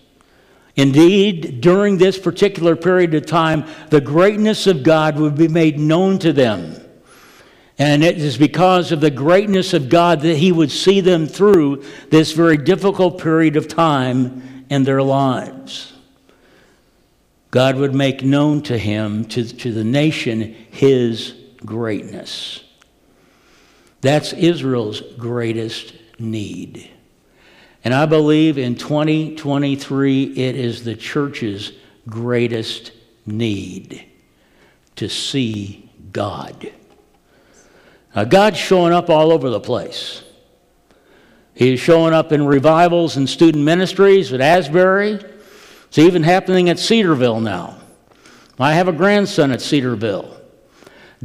Indeed, 0.75 1.61
during 1.61 1.97
this 1.97 2.17
particular 2.19 2.75
period 2.75 3.13
of 3.13 3.25
time, 3.25 3.65
the 3.89 4.01
greatness 4.01 4.67
of 4.67 4.83
God 4.83 5.17
would 5.17 5.35
be 5.35 5.47
made 5.47 5.79
known 5.79 6.19
to 6.19 6.33
them. 6.33 6.81
And 7.77 8.03
it 8.03 8.17
is 8.17 8.37
because 8.37 8.91
of 8.91 9.01
the 9.01 9.11
greatness 9.11 9.73
of 9.73 9.89
God 9.89 10.21
that 10.21 10.37
He 10.37 10.51
would 10.51 10.71
see 10.71 11.01
them 11.01 11.27
through 11.27 11.83
this 12.09 12.31
very 12.31 12.57
difficult 12.57 13.21
period 13.21 13.55
of 13.57 13.67
time 13.67 14.65
in 14.69 14.83
their 14.83 15.01
lives. 15.01 15.94
God 17.55 17.77
would 17.77 17.95
make 17.95 18.21
known 18.21 18.61
to 18.63 18.77
him, 18.77 19.23
to, 19.27 19.45
to 19.45 19.71
the 19.71 19.85
nation, 19.85 20.53
his 20.71 21.33
greatness. 21.65 22.61
That's 24.01 24.33
Israel's 24.33 24.99
greatest 25.17 25.93
need. 26.19 26.91
And 27.85 27.93
I 27.93 28.07
believe 28.07 28.57
in 28.57 28.75
2023, 28.75 30.23
it 30.33 30.57
is 30.57 30.83
the 30.83 30.97
church's 30.97 31.71
greatest 32.09 32.91
need 33.25 34.03
to 34.97 35.07
see 35.07 35.89
God. 36.11 36.73
Now, 38.13 38.25
God's 38.25 38.57
showing 38.57 38.91
up 38.91 39.09
all 39.09 39.31
over 39.31 39.49
the 39.49 39.61
place. 39.61 40.25
He's 41.53 41.79
showing 41.79 42.13
up 42.13 42.33
in 42.33 42.45
revivals 42.45 43.15
and 43.15 43.29
student 43.29 43.63
ministries 43.63 44.33
at 44.33 44.41
Asbury. 44.41 45.23
It's 45.95 45.99
even 46.05 46.23
happening 46.23 46.67
at 46.67 46.77
Cedarville 46.77 47.39
now. 47.39 47.77
I 48.59 48.73
have 48.73 48.89
a 48.89 48.91
grandson 48.91 49.51
at 49.51 49.61
Cedarville. 49.61 50.29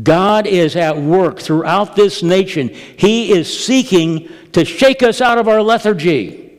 God 0.00 0.46
is 0.46 0.76
at 0.76 0.96
work 0.96 1.40
throughout 1.40 1.96
this 1.96 2.22
nation. 2.22 2.68
He 2.68 3.32
is 3.32 3.64
seeking 3.66 4.28
to 4.52 4.64
shake 4.64 5.02
us 5.02 5.20
out 5.20 5.38
of 5.38 5.48
our 5.48 5.60
lethargy 5.60 6.52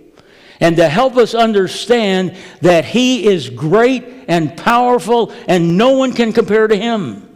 and 0.59 0.75
to 0.75 0.89
help 0.89 1.15
us 1.15 1.33
understand 1.33 2.35
that 2.59 2.83
He 2.83 3.25
is 3.25 3.49
great 3.49 4.03
and 4.27 4.57
powerful 4.57 5.31
and 5.47 5.77
no 5.77 5.91
one 5.91 6.11
can 6.11 6.33
compare 6.33 6.67
to 6.67 6.75
Him. 6.75 7.29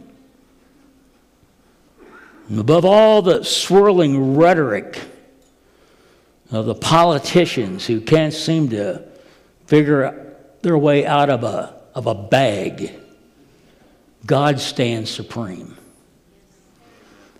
And 2.50 2.60
above 2.60 2.84
all 2.84 3.22
the 3.22 3.44
swirling 3.44 4.36
rhetoric 4.36 5.00
of 6.50 6.66
the 6.66 6.74
politicians 6.74 7.86
who 7.86 8.02
can't 8.02 8.34
seem 8.34 8.68
to 8.68 9.08
figure 9.66 10.25
their 10.62 10.78
way 10.78 11.06
out 11.06 11.30
of 11.30 11.44
a, 11.44 11.74
of 11.94 12.06
a 12.06 12.14
bag. 12.14 12.92
God 14.24 14.60
stands 14.60 15.10
supreme. 15.10 15.76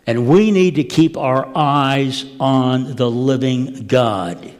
And 0.06 0.28
we 0.28 0.52
need 0.52 0.76
to 0.76 0.84
keep 0.84 1.16
our 1.16 1.50
eyes 1.56 2.24
on 2.38 2.94
the 2.94 3.10
living 3.10 3.86
God. 3.86 4.54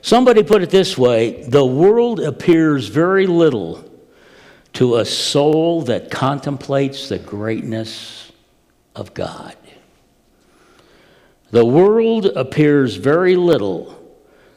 Somebody 0.00 0.42
put 0.42 0.62
it 0.62 0.70
this 0.70 0.96
way 0.96 1.42
the 1.44 1.64
world 1.64 2.20
appears 2.20 2.88
very 2.88 3.26
little 3.26 3.90
to 4.74 4.96
a 4.96 5.04
soul 5.04 5.82
that 5.82 6.10
contemplates 6.10 7.08
the 7.08 7.18
greatness 7.18 8.32
of 8.96 9.14
God. 9.14 9.56
The 11.50 11.64
world 11.64 12.26
appears 12.26 12.96
very 12.96 13.36
little 13.36 13.96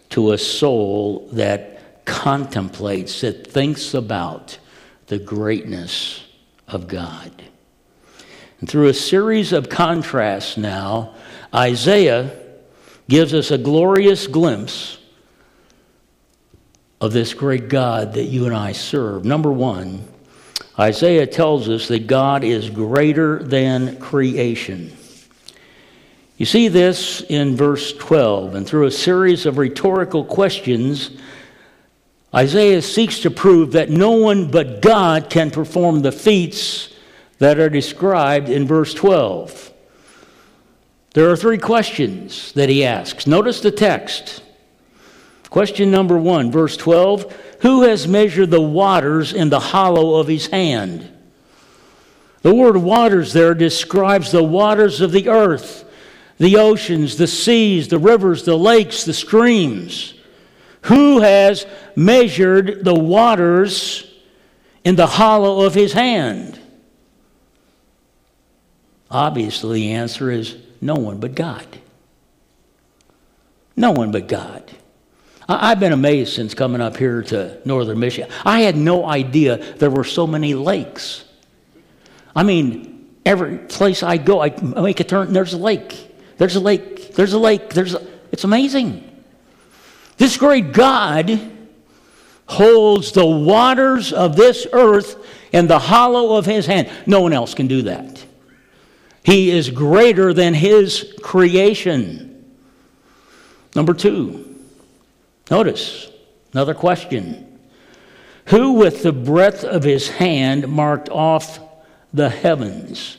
to 0.09 0.31
a 0.31 0.37
soul 0.37 1.29
that 1.33 1.76
contemplates, 2.07 3.21
that 3.21 3.45
thinks 3.45 3.93
about 3.93 4.57
the 5.05 5.19
greatness 5.19 6.23
of 6.67 6.87
God. 6.87 7.31
And 8.59 8.67
through 8.67 8.87
a 8.87 8.93
series 8.93 9.53
of 9.53 9.69
contrasts 9.69 10.57
now, 10.57 11.13
Isaiah 11.53 12.35
gives 13.07 13.33
us 13.33 13.51
a 13.51 13.57
glorious 13.57 14.25
glimpse 14.25 14.97
of 16.99 17.13
this 17.13 17.35
great 17.35 17.69
God 17.69 18.13
that 18.13 18.23
you 18.23 18.45
and 18.45 18.55
I 18.55 18.71
serve. 18.71 19.23
Number 19.23 19.51
one, 19.51 20.07
Isaiah 20.79 21.27
tells 21.27 21.69
us 21.69 21.87
that 21.89 22.07
God 22.07 22.43
is 22.43 22.69
greater 22.69 23.43
than 23.43 23.99
creation. 23.99 24.95
You 26.37 26.45
see 26.45 26.67
this 26.67 27.21
in 27.21 27.55
verse 27.55 27.93
12, 27.93 28.55
and 28.55 28.67
through 28.67 28.85
a 28.85 28.91
series 28.91 29.45
of 29.45 29.57
rhetorical 29.57 30.23
questions, 30.23 31.11
Isaiah 32.37 32.83
seeks 32.83 33.21
to 33.21 33.31
prove 33.31 33.71
that 33.71 33.89
no 33.89 34.11
one 34.11 34.51
but 34.51 34.79
God 34.79 35.27
can 35.27 35.49
perform 35.49 36.01
the 36.01 36.11
feats 36.11 36.93
that 37.39 37.57
are 37.57 37.69
described 37.69 38.47
in 38.47 38.67
verse 38.67 38.93
12. 38.93 39.73
There 41.15 41.31
are 41.31 41.35
three 41.35 41.57
questions 41.57 42.51
that 42.51 42.69
he 42.69 42.85
asks. 42.85 43.25
Notice 43.25 43.61
the 43.61 43.71
text. 43.71 44.43
Question 45.49 45.89
number 45.89 46.15
one, 46.15 46.51
verse 46.51 46.77
12 46.77 47.35
Who 47.61 47.81
has 47.81 48.07
measured 48.07 48.51
the 48.51 48.61
waters 48.61 49.33
in 49.33 49.49
the 49.49 49.59
hollow 49.59 50.19
of 50.19 50.27
his 50.27 50.45
hand? 50.45 51.11
The 52.43 52.53
word 52.53 52.77
waters 52.77 53.33
there 53.33 53.55
describes 53.55 54.31
the 54.31 54.43
waters 54.43 55.01
of 55.01 55.11
the 55.11 55.27
earth, 55.27 55.85
the 56.37 56.57
oceans, 56.57 57.17
the 57.17 57.25
seas, 57.25 57.87
the 57.87 57.97
rivers, 57.97 58.43
the 58.43 58.55
lakes, 58.55 59.05
the 59.05 59.13
streams. 59.13 60.13
Who 60.87 61.19
has 61.19 61.65
measured 61.95 62.85
the 62.85 62.93
waters 62.93 64.09
in 64.85 64.95
the 64.95 65.05
hollow 65.05 65.65
of 65.65 65.73
his 65.73 65.91
hand? 65.91 66.57
Obviously, 69.11 69.81
the 69.81 69.91
answer 69.93 70.31
is 70.31 70.55
no 70.79 70.95
one 70.95 71.19
but 71.19 71.35
God. 71.35 71.65
No 73.75 73.91
one 73.91 74.11
but 74.11 74.27
God. 74.27 74.71
I've 75.49 75.79
been 75.79 75.93
amazed 75.93 76.33
since 76.33 76.53
coming 76.53 76.81
up 76.81 76.95
here 76.95 77.21
to 77.23 77.61
northern 77.65 77.99
Michigan. 77.99 78.29
I 78.45 78.61
had 78.61 78.77
no 78.77 79.05
idea 79.05 79.57
there 79.75 79.89
were 79.89 80.03
so 80.05 80.25
many 80.25 80.53
lakes. 80.53 81.25
I 82.33 82.43
mean, 82.43 83.17
every 83.25 83.57
place 83.57 84.03
I 84.03 84.17
go, 84.17 84.41
I 84.41 84.49
make 84.61 85.01
a 85.01 85.03
turn, 85.03 85.33
there's 85.33 85.53
a 85.53 85.57
lake. 85.57 86.15
There's 86.37 86.55
a 86.55 86.61
lake. 86.61 87.13
There's 87.13 87.33
a 87.33 87.39
lake. 87.39 87.69
There's 87.69 87.93
a, 87.93 88.05
it's 88.31 88.45
amazing. 88.45 89.16
This 90.17 90.37
great 90.37 90.73
God 90.73 91.51
holds 92.47 93.11
the 93.11 93.25
waters 93.25 94.13
of 94.13 94.35
this 94.35 94.65
earth 94.73 95.23
in 95.51 95.67
the 95.67 95.79
hollow 95.79 96.37
of 96.37 96.45
his 96.45 96.65
hand. 96.65 96.89
No 97.05 97.21
one 97.21 97.33
else 97.33 97.53
can 97.53 97.67
do 97.67 97.83
that. 97.83 98.25
He 99.23 99.51
is 99.51 99.69
greater 99.69 100.33
than 100.33 100.53
his 100.53 101.13
creation. 101.21 102.45
Number 103.75 103.93
two, 103.93 104.55
notice 105.51 106.09
another 106.53 106.73
question. 106.73 107.59
Who, 108.45 108.73
with 108.73 109.03
the 109.03 109.11
breadth 109.11 109.65
of 109.65 109.83
his 109.83 110.07
hand, 110.07 110.69
marked 110.69 111.09
off 111.09 111.59
the 112.13 112.29
heavens? 112.29 113.17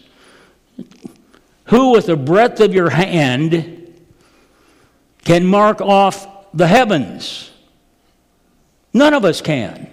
Who, 1.67 1.91
with 1.93 2.07
the 2.07 2.17
breadth 2.17 2.61
of 2.61 2.73
your 2.73 2.89
hand, 2.89 3.93
can 5.25 5.45
mark 5.45 5.83
off 5.83 6.27
the 6.55 6.67
heavens. 6.67 7.51
None 8.93 9.15
of 9.15 9.25
us 9.25 9.41
can. 9.41 9.93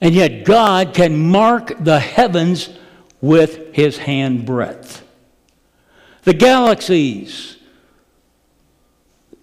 And 0.00 0.14
yet, 0.14 0.44
God 0.44 0.94
can 0.94 1.18
mark 1.30 1.72
the 1.80 1.98
heavens 1.98 2.70
with 3.20 3.74
his 3.74 3.98
hand 3.98 4.46
breadth. 4.46 5.04
The 6.22 6.34
galaxies, 6.34 7.56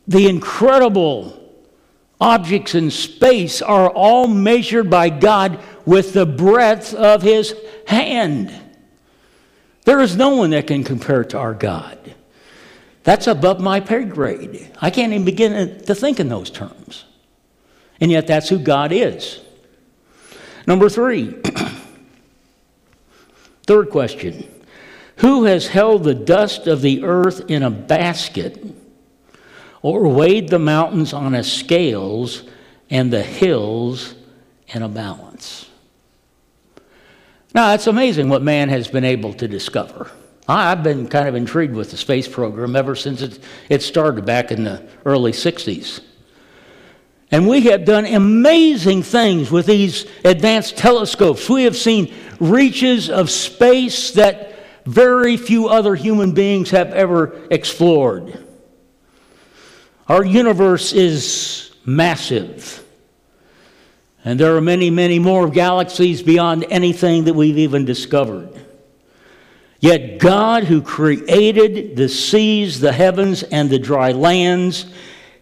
the 0.08 0.29
incredible 0.29 1.41
objects 2.21 2.73
in 2.75 2.89
space 2.89 3.62
are 3.62 3.89
all 3.89 4.27
measured 4.27 4.89
by 4.89 5.10
God 5.10 5.60
with 5.86 6.13
the 6.13 6.25
breadth 6.25 6.93
of 6.93 7.21
his 7.21 7.53
hand. 7.88 8.53
There 9.84 9.99
is 9.99 10.15
no 10.15 10.38
one 10.38 10.51
that 10.51 10.67
can 10.67 10.84
compare 10.84 11.23
to 11.25 11.38
our 11.38 11.53
God. 11.53 12.14
That's 13.05 13.27
above 13.27 13.61
my 13.61 13.79
pay 13.79 14.03
grade. 14.03 14.71
I 14.81 14.89
can't 14.89 15.13
even 15.13 15.25
begin 15.25 15.83
to 15.83 15.95
think 15.95 16.19
in 16.19 16.27
those 16.27 16.49
terms. 16.49 17.05
And 18.01 18.11
yet, 18.11 18.27
that's 18.27 18.49
who 18.49 18.57
God 18.57 18.91
is. 18.91 19.39
Number 20.65 20.89
three, 20.89 21.29
third 23.67 23.91
question 23.91 24.51
Who 25.17 25.43
has 25.43 25.67
held 25.67 26.03
the 26.03 26.15
dust 26.15 26.65
of 26.65 26.81
the 26.81 27.03
earth 27.03 27.47
in 27.47 27.61
a 27.61 27.69
basket 27.69 28.65
or 29.83 30.07
weighed 30.07 30.49
the 30.49 30.59
mountains 30.59 31.13
on 31.13 31.35
a 31.35 31.43
scales 31.43 32.41
and 32.89 33.13
the 33.13 33.21
hills 33.21 34.15
in 34.69 34.81
a 34.81 34.89
balance? 34.89 35.69
Now, 37.53 37.75
it's 37.75 37.85
amazing 37.85 38.29
what 38.29 38.41
man 38.41 38.69
has 38.69 38.87
been 38.87 39.05
able 39.05 39.33
to 39.35 39.47
discover. 39.47 40.09
I've 40.47 40.84
been 40.84 41.08
kind 41.08 41.27
of 41.27 41.36
intrigued 41.36 41.73
with 41.73 41.91
the 41.91 41.97
space 41.97 42.27
program 42.27 42.75
ever 42.75 42.95
since 42.95 43.21
it, 43.21 43.39
it 43.69 43.81
started 43.81 44.25
back 44.25 44.51
in 44.51 44.63
the 44.63 44.88
early 45.05 45.31
60s. 45.31 46.01
And 47.31 47.47
we 47.47 47.62
have 47.62 47.86
done 47.86 48.05
amazing 48.05 49.01
things 49.01 49.49
with 49.49 49.65
these 49.65 50.05
advanced 50.23 50.77
telescopes. 50.77 51.49
We 51.49 51.63
have 51.63 51.75
seen 51.75 52.13
reaches 52.39 53.10
of 53.10 53.31
space 53.31 54.12
that 54.12 54.53
very 54.86 55.36
few 55.36 55.67
other 55.67 55.95
human 55.95 56.34
beings 56.34 56.69
have 56.69 56.93
ever 56.93 57.41
explored. 57.49 58.45
Our 60.08 60.23
universe 60.23 60.93
is 60.93 61.71
massive. 61.84 62.86
And 64.23 64.39
there 64.39 64.55
are 64.55 64.62
many, 64.62 64.91
many 64.91 65.17
more 65.17 65.49
galaxies 65.49 66.21
beyond 66.21 66.65
anything 66.69 67.23
that 67.23 67.34
we've 67.34 67.58
even 67.58 67.86
discovered. 67.86 68.49
Yet 69.79 70.19
God, 70.19 70.63
who 70.63 70.81
created 70.81 71.95
the 71.95 72.09
seas, 72.09 72.79
the 72.79 72.91
heavens, 72.91 73.43
and 73.43 73.69
the 73.69 73.79
dry 73.79 74.11
lands, 74.11 74.85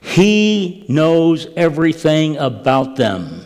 He 0.02 0.86
knows 0.90 1.48
everything 1.56 2.38
about 2.38 2.96
them. 2.96 3.46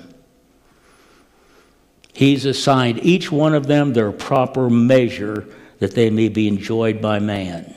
He's 2.13 2.45
assigned 2.45 3.04
each 3.04 3.32
one 3.32 3.54
of 3.54 3.67
them 3.67 3.93
their 3.93 4.12
proper 4.12 4.69
measure 4.69 5.47
that 5.80 5.93
they 5.93 6.10
may 6.10 6.30
be 6.30 6.47
enjoyed 6.47 7.02
by 7.02 7.19
man. 7.19 7.76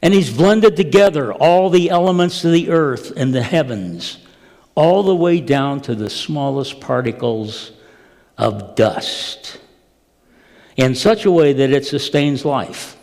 And 0.00 0.14
He's 0.14 0.34
blended 0.34 0.76
together 0.76 1.32
all 1.32 1.70
the 1.70 1.90
elements 1.90 2.44
of 2.44 2.52
the 2.52 2.70
earth 2.70 3.12
and 3.16 3.34
the 3.34 3.42
heavens 3.42 4.18
all 4.74 5.02
the 5.02 5.14
way 5.14 5.40
down 5.40 5.80
to 5.80 5.94
the 5.96 6.08
smallest 6.08 6.80
particles 6.80 7.72
of 8.38 8.76
dust 8.76 9.58
in 10.78 10.94
such 10.94 11.26
a 11.26 11.30
way 11.30 11.52
that 11.52 11.70
it 11.70 11.84
sustains 11.84 12.44
life. 12.44 12.96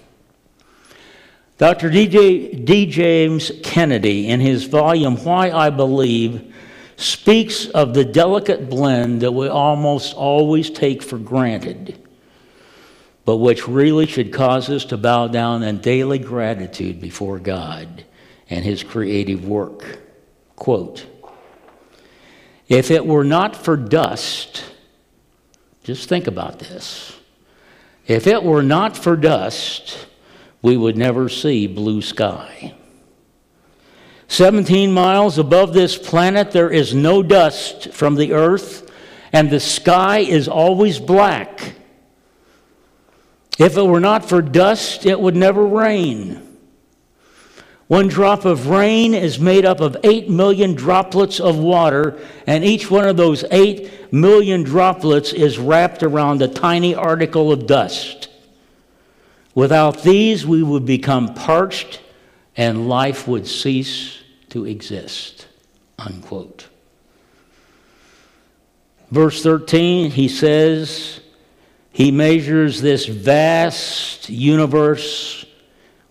Dr. 1.58 1.90
D. 1.90 2.08
D. 2.56 2.86
James 2.86 3.52
Kennedy, 3.64 4.28
in 4.30 4.40
his 4.40 4.64
volume 4.64 5.18
Why 5.24 5.52
I 5.52 5.70
Believe, 5.70 6.54
speaks 6.96 7.68
of 7.68 7.94
the 7.94 8.06
delicate 8.06 8.70
blend 8.70 9.22
that 9.22 9.34
we 9.34 9.50
almost 9.50 10.16
always 10.16 10.70
take 10.70 11.04
for 11.04 11.18
granted, 11.18 12.02
but 13.26 13.38
which 13.38 13.68
really 13.68 14.06
should 14.06 14.32
cause 14.32 14.70
us 14.70 14.86
to 14.86 14.98
bow 14.98 15.28
down 15.28 15.62
in 15.62 15.80
daily 15.80 16.20
gratitude 16.20 17.02
before 17.02 17.40
God 17.40 18.06
and 18.50 18.64
His 18.64 18.84
creative 18.84 19.46
work. 19.46 20.00
Quote, 20.56 21.06
if 22.70 22.90
it 22.90 23.06
were 23.06 23.26
not 23.26 23.54
for 23.56 23.76
dust, 23.76 24.64
just 25.84 26.08
think 26.08 26.28
about 26.28 26.60
this. 26.60 27.16
If 28.08 28.28
it 28.28 28.44
were 28.44 28.64
not 28.64 28.96
for 28.96 29.16
dust, 29.16 30.08
we 30.62 30.78
would 30.78 30.98
never 30.98 31.28
see 31.30 31.68
blue 31.68 32.02
sky. 32.02 32.74
17 34.28 34.92
miles 34.92 35.38
above 35.38 35.74
this 35.74 35.98
planet, 35.98 36.52
there 36.52 36.70
is 36.70 36.94
no 36.94 37.24
dust 37.24 37.94
from 37.94 38.16
the 38.16 38.34
earth, 38.34 38.92
and 39.32 39.50
the 39.50 39.60
sky 39.60 40.20
is 40.20 40.48
always 40.48 41.00
black. 41.00 41.76
If 43.58 43.78
it 43.78 43.86
were 43.86 44.00
not 44.00 44.28
for 44.28 44.42
dust, 44.42 45.06
it 45.06 45.20
would 45.20 45.36
never 45.36 45.66
rain. 45.66 46.45
One 47.88 48.08
drop 48.08 48.46
of 48.46 48.68
rain 48.68 49.14
is 49.14 49.40
made 49.40 49.64
up 49.64 49.80
of 49.80 49.96
8 50.04 50.28
million 50.30 50.74
droplets 50.74 51.40
of 51.40 51.60
water, 51.60 52.20
and 52.48 52.64
each 52.64 52.90
one 52.90 53.08
of 53.08 53.16
those 53.16 53.44
8 53.52 54.12
million 54.12 54.64
droplets 54.64 55.34
is 55.34 55.60
wrapped 55.60 56.02
around 56.02 56.42
a 56.42 56.48
tiny 56.48 56.96
article 56.96 57.52
of 57.52 57.68
dust. 57.68 58.30
Without 59.54 60.02
these, 60.02 60.46
we 60.46 60.64
would 60.64 60.86
become 60.86 61.34
parched 61.36 62.02
and 62.58 62.90
life 62.90 63.28
would 63.28 63.46
cease 63.46 64.20
to 64.50 64.66
exist. 64.66 65.48
Unquote. 66.00 66.68
Verse 69.12 69.44
13, 69.44 70.12
he 70.12 70.28
says, 70.28 71.22
He 71.92 72.12
measures 72.12 72.82
this 72.82 73.06
vast 73.06 74.30
universe 74.30 75.45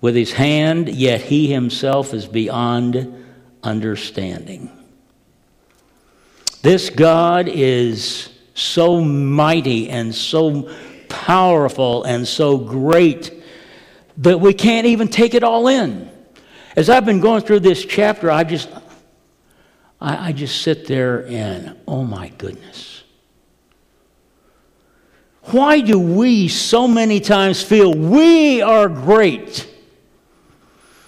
with 0.04 0.14
his 0.14 0.32
hand, 0.32 0.86
yet 0.90 1.22
he 1.22 1.46
himself 1.46 2.12
is 2.12 2.26
beyond 2.26 3.24
understanding. 3.62 4.70
This 6.60 6.90
God 6.90 7.48
is 7.48 8.28
so 8.52 9.00
mighty 9.00 9.88
and 9.88 10.14
so 10.14 10.70
powerful 11.08 12.04
and 12.04 12.28
so 12.28 12.58
great 12.58 13.32
that 14.18 14.38
we 14.38 14.52
can't 14.52 14.86
even 14.86 15.08
take 15.08 15.32
it 15.32 15.42
all 15.42 15.68
in. 15.68 16.10
As 16.76 16.90
I've 16.90 17.06
been 17.06 17.20
going 17.20 17.40
through 17.40 17.60
this 17.60 17.82
chapter, 17.86 18.30
I 18.30 18.44
just 18.44 18.68
I, 20.02 20.28
I 20.28 20.32
just 20.32 20.60
sit 20.60 20.86
there 20.86 21.26
and 21.28 21.78
oh 21.88 22.04
my 22.04 22.28
goodness. 22.28 23.04
Why 25.44 25.80
do 25.80 25.98
we 25.98 26.48
so 26.48 26.86
many 26.86 27.20
times 27.20 27.62
feel 27.62 27.94
we 27.94 28.60
are 28.60 28.90
great? 28.90 29.70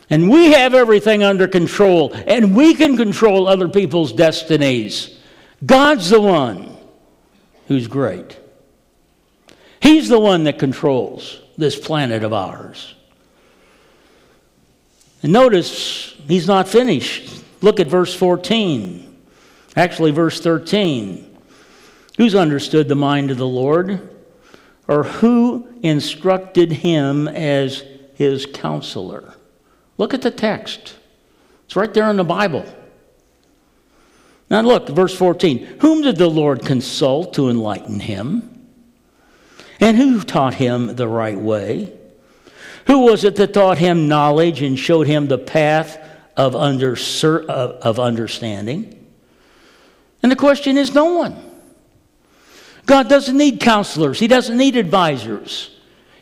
And 0.08 0.30
we 0.30 0.52
have 0.52 0.74
everything 0.74 1.24
under 1.24 1.48
control, 1.48 2.12
and 2.12 2.54
we 2.54 2.74
can 2.74 2.96
control 2.96 3.48
other 3.48 3.68
people's 3.68 4.12
destinies. 4.12 5.18
God's 5.64 6.10
the 6.10 6.20
one 6.20 6.76
who's 7.66 7.88
great. 7.88 8.38
He's 9.80 10.08
the 10.08 10.20
one 10.20 10.44
that 10.44 10.58
controls 10.58 11.40
this 11.58 11.78
planet 11.78 12.22
of 12.22 12.32
ours. 12.32 12.94
And 15.22 15.32
notice 15.32 16.14
he's 16.28 16.46
not 16.46 16.68
finished. 16.68 17.42
Look 17.60 17.80
at 17.80 17.88
verse 17.88 18.14
14. 18.14 19.16
Actually, 19.74 20.12
verse 20.12 20.40
13. 20.40 21.36
Who's 22.16 22.34
understood 22.34 22.88
the 22.88 22.94
mind 22.94 23.30
of 23.30 23.38
the 23.38 23.46
Lord? 23.46 24.08
Or 24.88 25.02
who 25.02 25.68
instructed 25.82 26.70
him 26.70 27.28
as 27.28 27.82
his 28.14 28.46
counselor? 28.46 29.35
Look 29.98 30.14
at 30.14 30.22
the 30.22 30.30
text. 30.30 30.96
It's 31.64 31.76
right 31.76 31.92
there 31.92 32.08
in 32.10 32.16
the 32.16 32.24
Bible. 32.24 32.64
Now 34.48 34.60
look, 34.60 34.88
verse 34.88 35.14
14. 35.16 35.78
Whom 35.80 36.02
did 36.02 36.16
the 36.16 36.30
Lord 36.30 36.64
consult 36.64 37.34
to 37.34 37.48
enlighten 37.48 38.00
him? 38.00 38.68
And 39.80 39.96
who 39.96 40.22
taught 40.22 40.54
him 40.54 40.96
the 40.96 41.08
right 41.08 41.38
way? 41.38 41.92
Who 42.86 43.00
was 43.00 43.24
it 43.24 43.36
that 43.36 43.52
taught 43.52 43.78
him 43.78 44.08
knowledge 44.08 44.62
and 44.62 44.78
showed 44.78 45.06
him 45.06 45.26
the 45.26 45.38
path 45.38 45.98
of, 46.36 46.54
under, 46.54 46.96
of 47.22 47.98
understanding? 47.98 49.06
And 50.22 50.30
the 50.30 50.36
question 50.36 50.78
is 50.78 50.94
no 50.94 51.14
one. 51.14 51.36
God 52.86 53.08
doesn't 53.08 53.36
need 53.36 53.60
counselors, 53.60 54.20
He 54.20 54.28
doesn't 54.28 54.56
need 54.56 54.76
advisors. 54.76 55.75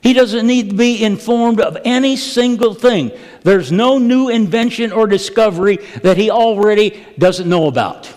He 0.04 0.12
doesn't 0.12 0.46
need 0.46 0.68
to 0.68 0.76
be 0.76 1.02
informed 1.02 1.62
of 1.62 1.78
any 1.82 2.16
single 2.16 2.74
thing. 2.74 3.10
There's 3.42 3.72
no 3.72 3.96
new 3.96 4.28
invention 4.28 4.92
or 4.92 5.06
discovery 5.06 5.76
that 6.02 6.18
he 6.18 6.30
already 6.30 7.06
doesn't 7.18 7.48
know 7.48 7.68
about. 7.68 8.12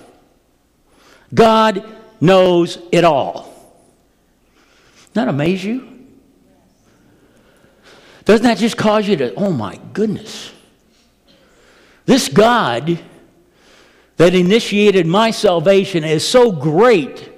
God 1.34 1.86
knows 2.20 2.78
it 2.92 3.06
all. 3.06 3.54
Doesn't 4.98 5.14
that 5.14 5.28
amaze 5.30 5.64
you? 5.64 6.06
Doesn't 8.26 8.44
that 8.44 8.58
just 8.58 8.76
cause 8.76 9.08
you 9.08 9.16
to, 9.16 9.34
oh 9.36 9.54
my 9.54 9.80
goodness? 9.94 10.52
This 12.06 12.28
God 12.28 13.00
that 14.18 14.36
initiated 14.36 15.08
my 15.08 15.32
salvation 15.32 16.04
is 16.04 16.28
so 16.28 16.52
great, 16.52 17.32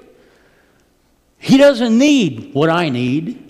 He 1.37 1.57
doesn't 1.57 1.95
need 1.95 2.55
what 2.55 2.71
I 2.71 2.89
need. 2.89 3.45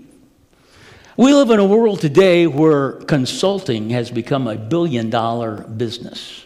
We 1.19 1.33
live 1.33 1.49
in 1.49 1.59
a 1.59 1.65
world 1.65 1.99
today 1.99 2.47
where 2.47 2.93
consulting 2.93 3.89
has 3.89 4.09
become 4.09 4.47
a 4.47 4.55
billion 4.55 5.09
dollar 5.09 5.63
business. 5.63 6.45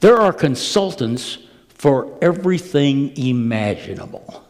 There 0.00 0.16
are 0.16 0.32
consultants 0.32 1.38
for 1.68 2.18
everything 2.20 3.16
imaginable. 3.16 4.44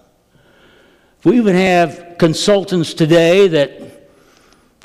We 1.25 1.37
even 1.37 1.57
have 1.57 2.17
consultants 2.19 2.95
today 2.95 3.49
that 3.49 4.09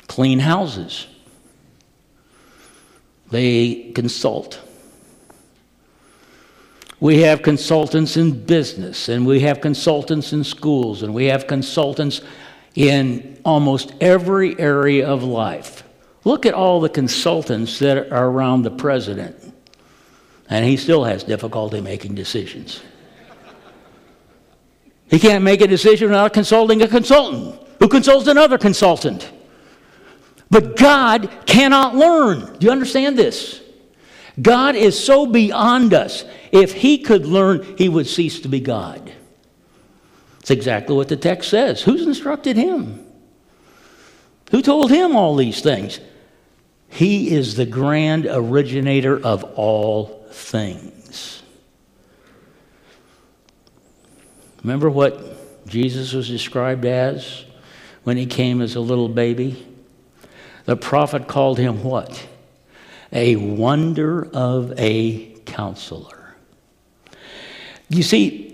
clean 0.08 0.40
houses. 0.40 1.06
They 3.30 3.92
consult. 3.94 4.60
We 7.00 7.20
have 7.22 7.40
consultants 7.40 8.18
in 8.18 8.44
business, 8.44 9.08
and 9.08 9.26
we 9.26 9.40
have 9.40 9.62
consultants 9.62 10.34
in 10.34 10.44
schools, 10.44 11.02
and 11.02 11.14
we 11.14 11.24
have 11.26 11.46
consultants 11.46 12.20
in 12.74 13.38
almost 13.44 13.94
every 14.00 14.58
area 14.58 15.06
of 15.06 15.22
life. 15.22 15.84
Look 16.24 16.46
at 16.46 16.54
all 16.54 16.80
the 16.80 16.88
consultants 16.88 17.78
that 17.80 18.10
are 18.10 18.26
around 18.26 18.62
the 18.62 18.70
president, 18.70 19.36
and 20.48 20.64
he 20.64 20.76
still 20.76 21.04
has 21.04 21.22
difficulty 21.22 21.80
making 21.80 22.14
decisions. 22.14 22.82
He 25.08 25.18
can't 25.18 25.44
make 25.44 25.60
a 25.60 25.66
decision 25.66 26.08
without 26.08 26.32
consulting 26.32 26.82
a 26.82 26.88
consultant 26.88 27.60
who 27.78 27.88
consults 27.88 28.26
another 28.26 28.58
consultant. 28.58 29.30
But 30.50 30.76
God 30.76 31.30
cannot 31.46 31.94
learn. 31.94 32.58
Do 32.58 32.66
you 32.66 32.72
understand 32.72 33.18
this? 33.18 33.60
God 34.40 34.74
is 34.74 34.98
so 34.98 35.26
beyond 35.26 35.94
us. 35.94 36.24
If 36.52 36.72
he 36.72 36.98
could 36.98 37.26
learn, 37.26 37.76
he 37.76 37.88
would 37.88 38.06
cease 38.06 38.40
to 38.40 38.48
be 38.48 38.60
God. 38.60 39.12
It's 40.44 40.50
exactly 40.50 40.94
what 40.94 41.08
the 41.08 41.16
text 41.16 41.48
says. 41.48 41.80
Who's 41.80 42.06
instructed 42.06 42.54
him? 42.54 43.02
Who 44.50 44.60
told 44.60 44.90
him 44.90 45.16
all 45.16 45.36
these 45.36 45.62
things? 45.62 46.00
He 46.90 47.30
is 47.34 47.56
the 47.56 47.64
grand 47.64 48.26
originator 48.26 49.18
of 49.18 49.42
all 49.56 50.26
things. 50.28 51.42
Remember 54.62 54.90
what 54.90 55.66
Jesus 55.66 56.12
was 56.12 56.28
described 56.28 56.84
as 56.84 57.46
when 58.02 58.18
he 58.18 58.26
came 58.26 58.60
as 58.60 58.76
a 58.76 58.80
little 58.80 59.08
baby? 59.08 59.66
The 60.66 60.76
prophet 60.76 61.26
called 61.26 61.58
him 61.58 61.82
what? 61.82 62.28
A 63.12 63.36
wonder 63.36 64.28
of 64.30 64.78
a 64.78 65.34
counselor. 65.46 66.34
You 67.88 68.02
see, 68.02 68.53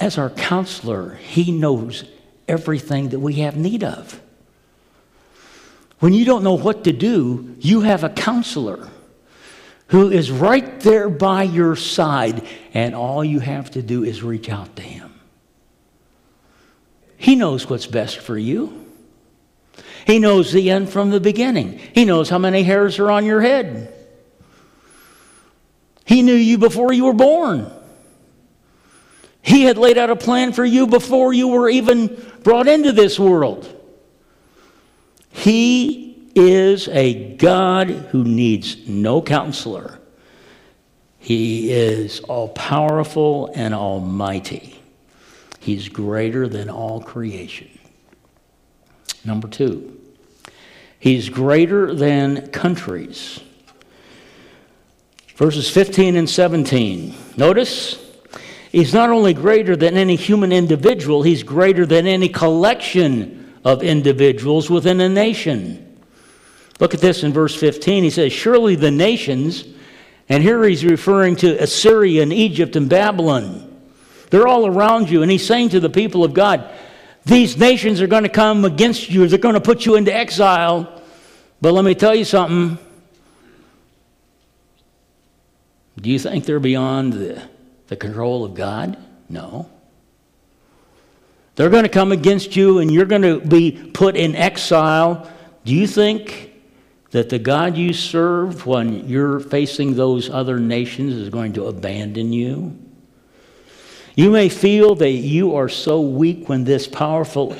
as 0.00 0.16
our 0.18 0.30
counselor, 0.30 1.14
he 1.14 1.52
knows 1.52 2.04
everything 2.48 3.10
that 3.10 3.20
we 3.20 3.34
have 3.34 3.56
need 3.56 3.84
of. 3.84 4.20
When 6.00 6.14
you 6.14 6.24
don't 6.24 6.42
know 6.42 6.54
what 6.54 6.84
to 6.84 6.92
do, 6.92 7.54
you 7.60 7.82
have 7.82 8.02
a 8.02 8.08
counselor 8.08 8.88
who 9.88 10.10
is 10.10 10.30
right 10.30 10.80
there 10.80 11.10
by 11.10 11.42
your 11.42 11.76
side, 11.76 12.46
and 12.72 12.94
all 12.94 13.22
you 13.24 13.40
have 13.40 13.70
to 13.72 13.82
do 13.82 14.02
is 14.02 14.22
reach 14.22 14.48
out 14.48 14.74
to 14.76 14.82
him. 14.82 15.12
He 17.18 17.36
knows 17.36 17.68
what's 17.68 17.86
best 17.86 18.18
for 18.18 18.38
you. 18.38 18.86
He 20.06 20.18
knows 20.18 20.52
the 20.52 20.70
end 20.70 20.88
from 20.88 21.10
the 21.10 21.20
beginning. 21.20 21.78
He 21.94 22.06
knows 22.06 22.30
how 22.30 22.38
many 22.38 22.62
hairs 22.62 22.98
are 22.98 23.10
on 23.10 23.26
your 23.26 23.42
head. 23.42 23.92
He 26.06 26.22
knew 26.22 26.34
you 26.34 26.56
before 26.56 26.92
you 26.92 27.04
were 27.04 27.12
born. 27.12 27.70
He 29.42 29.64
had 29.64 29.78
laid 29.78 29.98
out 29.98 30.10
a 30.10 30.16
plan 30.16 30.52
for 30.52 30.64
you 30.64 30.86
before 30.86 31.32
you 31.32 31.48
were 31.48 31.68
even 31.68 32.08
brought 32.42 32.68
into 32.68 32.92
this 32.92 33.18
world. 33.18 33.76
He 35.30 36.30
is 36.34 36.88
a 36.88 37.34
God 37.36 37.88
who 37.88 38.24
needs 38.24 38.88
no 38.88 39.22
counselor. 39.22 39.98
He 41.18 41.70
is 41.72 42.20
all 42.20 42.48
powerful 42.48 43.52
and 43.54 43.74
almighty. 43.74 44.80
He's 45.60 45.88
greater 45.88 46.48
than 46.48 46.70
all 46.70 47.00
creation. 47.00 47.68
Number 49.24 49.48
two, 49.48 50.00
he's 50.98 51.28
greater 51.28 51.94
than 51.94 52.48
countries. 52.48 53.40
Verses 55.36 55.70
15 55.70 56.16
and 56.16 56.28
17. 56.28 57.14
Notice, 57.36 58.09
he's 58.70 58.94
not 58.94 59.10
only 59.10 59.34
greater 59.34 59.76
than 59.76 59.96
any 59.96 60.16
human 60.16 60.52
individual, 60.52 61.22
he's 61.22 61.42
greater 61.42 61.86
than 61.86 62.06
any 62.06 62.28
collection 62.28 63.54
of 63.64 63.82
individuals 63.82 64.70
within 64.70 65.00
a 65.00 65.08
nation. 65.08 65.86
Look 66.78 66.94
at 66.94 67.00
this 67.00 67.22
in 67.22 67.32
verse 67.32 67.54
15. 67.54 68.04
He 68.04 68.10
says, 68.10 68.32
Surely 68.32 68.74
the 68.74 68.90
nations, 68.90 69.64
and 70.28 70.42
here 70.42 70.64
he's 70.64 70.84
referring 70.84 71.36
to 71.36 71.62
Assyria 71.62 72.22
and 72.22 72.32
Egypt 72.32 72.76
and 72.76 72.88
Babylon 72.88 73.70
they're 74.30 74.46
all 74.46 74.66
around 74.66 75.10
you. 75.10 75.22
And 75.22 75.30
he's 75.30 75.44
saying 75.44 75.70
to 75.70 75.80
the 75.80 75.90
people 75.90 76.24
of 76.24 76.32
God, 76.32 76.68
these 77.24 77.58
nations 77.58 78.00
are 78.00 78.06
going 78.06 78.22
to 78.22 78.30
come 78.30 78.64
against 78.64 79.10
you. 79.10 79.26
They're 79.26 79.38
going 79.38 79.54
to 79.54 79.60
put 79.60 79.84
you 79.84 79.96
into 79.96 80.14
exile. 80.14 81.02
But 81.60 81.74
let 81.74 81.84
me 81.84 81.94
tell 81.94 82.14
you 82.14 82.24
something. 82.24 82.78
Do 86.00 86.08
you 86.08 86.18
think 86.18 86.46
they're 86.46 86.60
beyond 86.60 87.12
the, 87.12 87.42
the 87.90 87.96
control 87.96 88.44
of 88.44 88.54
God? 88.54 88.96
No. 89.28 89.68
They're 91.56 91.70
going 91.70 91.82
to 91.82 91.90
come 91.90 92.12
against 92.12 92.54
you 92.54 92.78
and 92.78 92.90
you're 92.90 93.04
going 93.04 93.22
to 93.22 93.40
be 93.40 93.72
put 93.72 94.16
in 94.16 94.36
exile. 94.36 95.28
Do 95.64 95.74
you 95.74 95.88
think 95.88 96.52
that 97.10 97.28
the 97.28 97.40
God 97.40 97.76
you 97.76 97.92
serve 97.92 98.64
when 98.64 99.08
you're 99.08 99.40
facing 99.40 99.96
those 99.96 100.30
other 100.30 100.60
nations 100.60 101.14
is 101.14 101.30
going 101.30 101.54
to 101.54 101.66
abandon 101.66 102.32
you? 102.32 102.78
You 104.14 104.30
may 104.30 104.48
feel 104.48 104.94
that 104.94 105.10
you 105.10 105.56
are 105.56 105.68
so 105.68 106.00
weak 106.00 106.48
when 106.48 106.62
this 106.62 106.86
powerful 106.86 107.54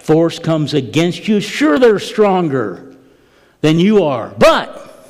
force 0.00 0.40
comes 0.40 0.74
against 0.74 1.28
you. 1.28 1.38
Sure, 1.38 1.78
they're 1.78 2.00
stronger 2.00 2.96
than 3.60 3.78
you 3.78 4.02
are, 4.02 4.34
but 4.38 5.06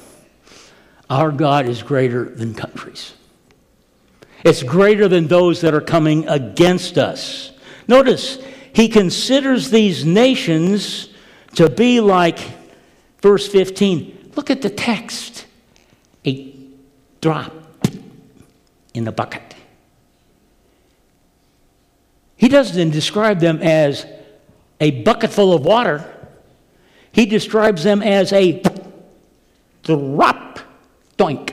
our 1.09 1.33
God 1.33 1.67
is 1.67 1.83
greater 1.83 2.27
than 2.27 2.53
countries. 2.53 3.15
It's 4.45 4.63
greater 4.63 5.09
than 5.09 5.27
those 5.27 5.61
that 5.63 5.75
are 5.75 5.81
coming 5.81 6.29
against 6.29 6.97
us. 6.99 7.53
Notice, 7.87 8.39
he 8.73 8.89
considers 8.89 9.71
these 9.71 10.05
nations 10.05 11.09
to 11.55 11.69
be 11.69 12.01
like, 12.01 12.39
verse 13.21 13.49
15. 13.49 14.33
Look 14.37 14.51
at 14.51 14.63
the 14.63 14.71
text 14.71 15.47
a 16.25 16.55
drop 17.21 17.53
in 18.95 19.05
the 19.05 19.13
bucket. 19.13 19.55
He 22.37 22.49
doesn't 22.49 22.91
describe 22.91 23.41
them 23.41 23.61
as 23.63 24.07
a 24.81 25.03
bucket 25.03 25.33
full 25.33 25.53
of 25.53 25.65
water. 25.65 26.05
He 27.11 27.27
describes 27.27 27.83
them 27.83 28.01
as 28.01 28.33
a 28.33 28.63
drop, 29.83 30.61
doink. 31.17 31.53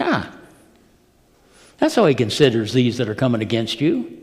Yeah. 0.00 0.32
That's 1.92 1.98
how 1.98 2.06
he 2.06 2.14
considers 2.14 2.72
these 2.72 2.96
that 2.96 3.10
are 3.10 3.14
coming 3.14 3.42
against 3.42 3.78
you. 3.78 4.18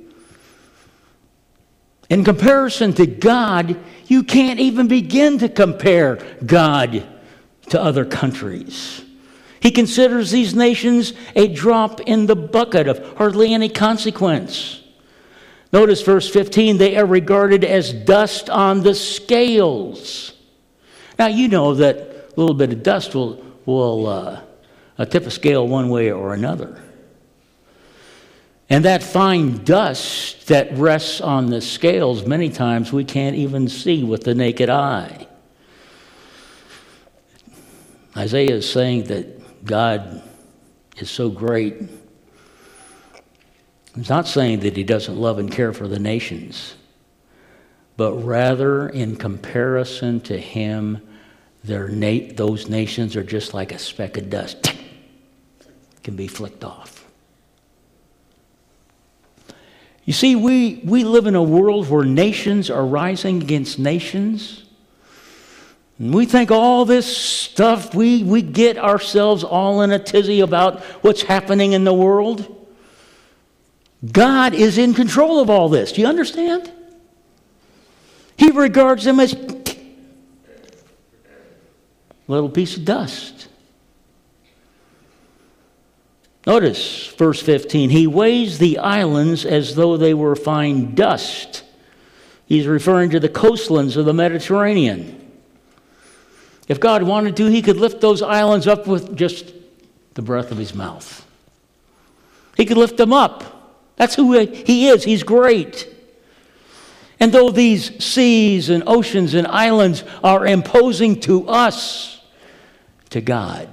In 2.09 2.23
comparison 2.23 2.93
to 2.93 3.05
God, 3.05 3.77
you 4.07 4.23
can't 4.23 4.59
even 4.59 4.87
begin 4.87 5.37
to 5.37 5.49
compare 5.49 6.15
God 6.43 7.07
to 7.69 7.79
other 7.79 8.05
countries. 8.05 9.05
He 9.59 9.69
considers 9.69 10.31
these 10.31 10.55
nations 10.55 11.13
a 11.35 11.47
drop 11.47 12.01
in 12.01 12.25
the 12.25 12.35
bucket 12.35 12.87
of 12.87 13.17
hardly 13.17 13.53
any 13.53 13.69
consequence. 13.69 14.81
Notice 15.71 16.01
verse 16.01 16.27
15 16.27 16.79
they 16.79 16.97
are 16.97 17.05
regarded 17.05 17.63
as 17.63 17.93
dust 17.93 18.49
on 18.49 18.81
the 18.81 18.95
scales. 18.95 20.33
Now, 21.19 21.27
you 21.27 21.47
know 21.47 21.75
that 21.75 21.97
a 21.97 22.33
little 22.35 22.55
bit 22.55 22.73
of 22.73 22.81
dust 22.81 23.13
will, 23.13 23.45
will 23.67 24.07
uh, 24.07 25.05
tip 25.05 25.27
a 25.27 25.29
scale 25.29 25.67
one 25.67 25.89
way 25.89 26.11
or 26.11 26.33
another. 26.33 26.81
And 28.69 28.85
that 28.85 29.01
fine 29.01 29.63
dust 29.63 30.47
that 30.47 30.71
rests 30.77 31.21
on 31.21 31.47
the 31.47 31.59
scales, 31.59 32.25
many 32.25 32.49
times 32.49 32.93
we 32.93 33.03
can't 33.03 33.35
even 33.35 33.67
see 33.67 34.03
with 34.03 34.23
the 34.23 34.35
naked 34.35 34.69
eye. 34.69 35.27
Isaiah 38.15 38.55
is 38.55 38.69
saying 38.69 39.05
that 39.05 39.65
God 39.65 40.21
is 40.97 41.09
so 41.09 41.29
great. 41.29 41.77
He's 43.95 44.09
not 44.09 44.27
saying 44.27 44.59
that 44.59 44.77
he 44.77 44.83
doesn't 44.83 45.17
love 45.17 45.39
and 45.39 45.51
care 45.51 45.73
for 45.73 45.87
the 45.87 45.99
nations, 45.99 46.75
but 47.97 48.13
rather 48.13 48.87
in 48.89 49.15
comparison 49.15 50.21
to 50.21 50.37
him, 50.37 51.01
na- 51.63 52.33
those 52.33 52.69
nations 52.69 53.15
are 53.15 53.23
just 53.23 53.53
like 53.53 53.71
a 53.71 53.79
speck 53.79 54.17
of 54.17 54.29
dust, 54.29 54.73
can 56.03 56.15
be 56.15 56.27
flicked 56.27 56.63
off. 56.63 56.98
You 60.09 60.13
see, 60.13 60.35
we, 60.35 60.81
we 60.83 61.03
live 61.03 61.27
in 61.27 61.35
a 61.35 61.43
world 61.43 61.87
where 61.87 62.03
nations 62.03 62.71
are 62.71 62.83
rising 62.83 63.43
against 63.43 63.77
nations. 63.77 64.63
And 65.99 66.11
we 66.11 66.25
think 66.25 66.49
all 66.49 66.83
this 66.83 67.15
stuff, 67.15 67.93
we, 67.93 68.23
we 68.23 68.41
get 68.41 68.79
ourselves 68.79 69.43
all 69.43 69.83
in 69.83 69.91
a 69.91 69.99
tizzy 69.99 70.39
about 70.39 70.81
what's 71.03 71.21
happening 71.21 71.73
in 71.73 71.83
the 71.83 71.93
world. 71.93 72.67
God 74.11 74.55
is 74.55 74.79
in 74.79 74.95
control 74.95 75.41
of 75.41 75.51
all 75.51 75.69
this. 75.69 75.91
Do 75.91 76.01
you 76.01 76.07
understand? 76.07 76.71
He 78.35 78.49
regards 78.49 79.03
them 79.03 79.19
as 79.19 79.35
little 82.27 82.49
piece 82.49 82.77
of 82.77 82.83
dust. 82.83 83.48
Notice 86.49 87.09
verse 87.09 87.39
15. 87.43 87.91
He 87.91 88.07
weighs 88.07 88.57
the 88.57 88.79
islands 88.79 89.45
as 89.45 89.75
though 89.75 89.97
they 89.97 90.15
were 90.15 90.35
fine 90.35 90.95
dust. 90.95 91.63
He's 92.47 92.65
referring 92.65 93.11
to 93.11 93.19
the 93.19 93.29
coastlands 93.29 93.95
of 93.95 94.05
the 94.05 94.15
Mediterranean. 94.15 95.31
If 96.67 96.79
God 96.79 97.03
wanted 97.03 97.37
to, 97.37 97.45
he 97.45 97.61
could 97.61 97.77
lift 97.77 98.01
those 98.01 98.23
islands 98.23 98.65
up 98.65 98.87
with 98.87 99.15
just 99.15 99.53
the 100.15 100.23
breath 100.23 100.49
of 100.51 100.57
his 100.57 100.73
mouth. 100.73 101.23
He 102.57 102.65
could 102.65 102.77
lift 102.77 102.97
them 102.97 103.13
up. 103.13 103.43
That's 103.97 104.15
who 104.15 104.33
he 104.39 104.87
is. 104.87 105.03
He's 105.03 105.21
great. 105.21 105.87
And 107.19 107.31
though 107.31 107.51
these 107.51 108.03
seas 108.03 108.71
and 108.71 108.81
oceans 108.87 109.35
and 109.35 109.45
islands 109.45 110.03
are 110.23 110.47
imposing 110.47 111.19
to 111.21 111.47
us, 111.47 112.19
to 113.11 113.21
God, 113.21 113.69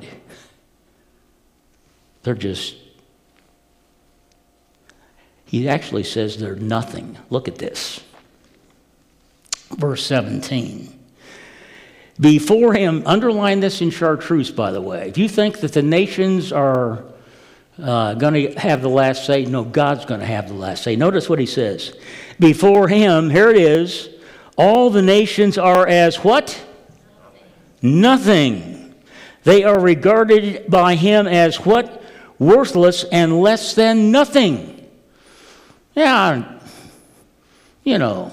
they're 2.26 2.34
just, 2.34 2.74
he 5.44 5.68
actually 5.68 6.02
says 6.02 6.36
they're 6.38 6.56
nothing. 6.56 7.16
Look 7.30 7.46
at 7.46 7.56
this. 7.56 8.02
Verse 9.70 10.04
17. 10.04 10.92
Before 12.18 12.74
him, 12.74 13.04
underline 13.06 13.60
this 13.60 13.80
in 13.80 13.90
chartreuse, 13.90 14.50
by 14.50 14.72
the 14.72 14.80
way. 14.80 15.08
If 15.08 15.18
you 15.18 15.28
think 15.28 15.60
that 15.60 15.72
the 15.72 15.82
nations 15.82 16.50
are 16.52 17.04
uh, 17.80 18.14
going 18.14 18.34
to 18.34 18.58
have 18.58 18.82
the 18.82 18.88
last 18.88 19.24
say. 19.24 19.44
No, 19.44 19.62
God's 19.62 20.04
going 20.04 20.18
to 20.18 20.26
have 20.26 20.48
the 20.48 20.54
last 20.54 20.82
say. 20.82 20.96
Notice 20.96 21.28
what 21.28 21.38
he 21.38 21.46
says. 21.46 21.96
Before 22.40 22.88
him, 22.88 23.30
here 23.30 23.50
it 23.50 23.56
is, 23.56 24.08
all 24.58 24.90
the 24.90 25.02
nations 25.02 25.58
are 25.58 25.86
as 25.86 26.16
what? 26.16 26.60
Nothing. 27.82 28.94
They 29.44 29.62
are 29.62 29.78
regarded 29.78 30.64
by 30.68 30.96
him 30.96 31.28
as 31.28 31.64
what? 31.64 32.02
Worthless 32.38 33.04
and 33.04 33.40
less 33.40 33.74
than 33.74 34.10
nothing. 34.10 34.88
Yeah, 35.94 36.60
you 37.84 37.98
know, 37.98 38.32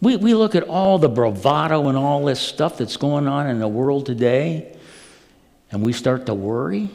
we, 0.00 0.16
we 0.16 0.34
look 0.34 0.54
at 0.54 0.62
all 0.64 0.98
the 0.98 1.08
bravado 1.08 1.88
and 1.88 1.98
all 1.98 2.24
this 2.24 2.40
stuff 2.40 2.78
that's 2.78 2.96
going 2.96 3.26
on 3.26 3.48
in 3.48 3.58
the 3.58 3.68
world 3.68 4.06
today, 4.06 4.76
and 5.72 5.84
we 5.84 5.92
start 5.92 6.26
to 6.26 6.34
worry. 6.34 6.90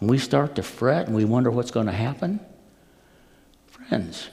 And 0.00 0.08
we 0.08 0.18
start 0.18 0.56
to 0.56 0.62
fret 0.62 1.06
and 1.06 1.14
we 1.14 1.24
wonder 1.24 1.50
what's 1.50 1.70
going 1.70 1.86
to 1.86 1.92
happen. 1.92 2.40
Friends, 3.68 4.30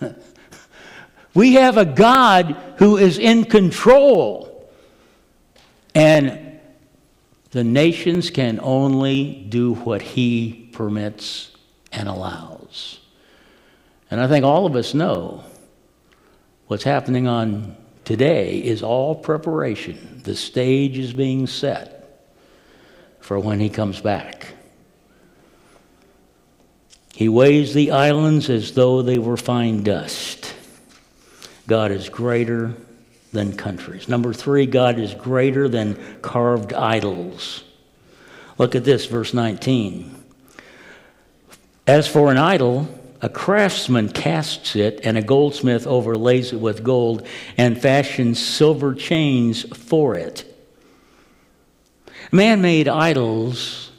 we 1.34 1.54
have 1.54 1.76
a 1.76 1.84
God 1.84 2.56
who 2.78 2.96
is 2.96 3.18
in 3.18 3.44
control. 3.44 4.68
And 5.94 6.45
the 7.56 7.64
nations 7.64 8.28
can 8.28 8.60
only 8.62 9.32
do 9.48 9.72
what 9.72 10.02
he 10.02 10.68
permits 10.74 11.50
and 11.90 12.06
allows. 12.06 13.00
And 14.10 14.20
I 14.20 14.28
think 14.28 14.44
all 14.44 14.66
of 14.66 14.76
us 14.76 14.92
know 14.92 15.42
what's 16.66 16.84
happening 16.84 17.26
on 17.26 17.74
today 18.04 18.58
is 18.58 18.82
all 18.82 19.14
preparation. 19.14 20.20
The 20.22 20.36
stage 20.36 20.98
is 20.98 21.14
being 21.14 21.46
set 21.46 22.28
for 23.20 23.38
when 23.38 23.58
he 23.58 23.70
comes 23.70 24.02
back. 24.02 24.48
He 27.14 27.30
weighs 27.30 27.72
the 27.72 27.90
islands 27.90 28.50
as 28.50 28.72
though 28.72 29.00
they 29.00 29.16
were 29.16 29.38
fine 29.38 29.82
dust. 29.82 30.54
God 31.66 31.90
is 31.90 32.10
greater 32.10 32.76
than 33.32 33.56
countries. 33.56 34.08
Number 34.08 34.32
three, 34.32 34.66
God 34.66 34.98
is 34.98 35.14
greater 35.14 35.68
than 35.68 35.96
carved 36.22 36.72
idols. 36.72 37.64
Look 38.58 38.74
at 38.74 38.84
this, 38.84 39.06
verse 39.06 39.34
19. 39.34 40.24
As 41.86 42.08
for 42.08 42.30
an 42.30 42.38
idol, 42.38 42.88
a 43.22 43.28
craftsman 43.28 44.08
casts 44.08 44.76
it, 44.76 45.00
and 45.04 45.16
a 45.16 45.22
goldsmith 45.22 45.86
overlays 45.86 46.52
it 46.52 46.60
with 46.60 46.82
gold 46.82 47.26
and 47.56 47.80
fashions 47.80 48.44
silver 48.44 48.94
chains 48.94 49.62
for 49.76 50.14
it. 50.14 50.52
Man 52.32 52.60
made 52.60 52.88
idols 52.88 53.90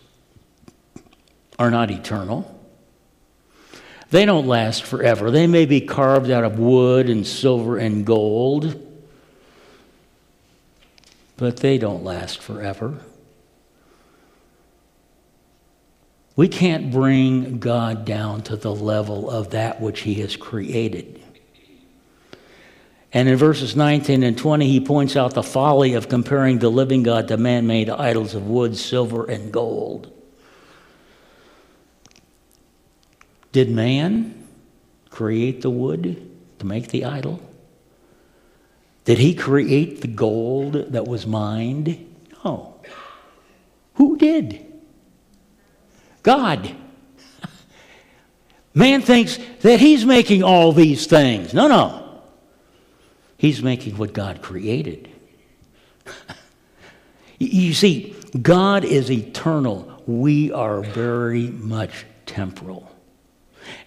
are 1.57 1.71
not 1.71 1.91
eternal. 1.91 2.53
They 4.09 4.25
don't 4.25 4.47
last 4.47 4.83
forever. 4.83 5.31
They 5.31 5.47
may 5.47 5.65
be 5.65 5.81
carved 5.81 6.29
out 6.29 6.43
of 6.43 6.59
wood 6.59 7.09
and 7.09 7.25
silver 7.25 7.77
and 7.77 8.05
gold, 8.05 8.87
but 11.38 11.58
they 11.58 11.78
don't 11.78 12.04
last 12.04 12.41
forever. 12.41 13.00
We 16.36 16.47
can't 16.47 16.91
bring 16.91 17.60
God 17.60 18.06
down 18.06 18.43
to 18.43 18.56
the 18.56 18.73
level 18.73 19.30
of 19.30 19.52
that 19.52 19.82
which 19.82 20.02
He 20.02 20.15
has 20.15 20.36
created. 20.36 21.21
And 23.13 23.30
in 23.30 23.38
verses 23.38 23.76
19 23.76 24.21
and 24.21 24.38
20, 24.38 24.67
he 24.67 24.80
points 24.80 25.15
out 25.15 25.34
the 25.34 25.41
folly 25.41 25.93
of 25.93 26.10
comparing 26.10 26.60
the 26.60 26.69
living 26.69 27.04
God 27.04 27.30
to 27.30 27.38
man 27.38 27.65
made 27.65 27.89
idols 27.89 28.36
of 28.36 28.47
wood, 28.47 28.78
silver, 28.78 29.26
and 29.26 29.52
gold. 29.52 30.13
Did 33.52 33.71
man 33.71 34.47
create 35.10 35.62
the 35.62 35.69
wood 35.69 36.30
to 36.60 36.65
make 36.65 36.89
the 36.89 37.06
idol? 37.06 37.41
Did 39.08 39.20
he 39.20 39.36
create 39.36 40.02
the 40.02 40.10
gold 40.10 40.74
that 40.74 41.08
was 41.08 41.26
mined? 41.26 42.13
No. 42.43 42.76
Who 43.93 44.17
did? 44.17 44.65
God. 46.24 46.76
Man 48.74 49.02
thinks 49.02 49.39
that 49.62 49.80
he's 49.80 50.06
making 50.06 50.43
all 50.43 50.74
these 50.74 51.08
things. 51.08 51.54
No, 51.54 51.70
no. 51.70 52.22
He's 53.38 53.63
making 53.63 53.98
what 53.98 54.12
God 54.12 54.41
created. 54.41 55.10
you 57.39 57.74
see, 57.74 58.13
God 58.41 58.84
is 58.84 59.10
eternal. 59.10 60.04
We 60.06 60.52
are 60.52 60.82
very 60.82 61.48
much 61.48 62.06
temporal. 62.26 62.91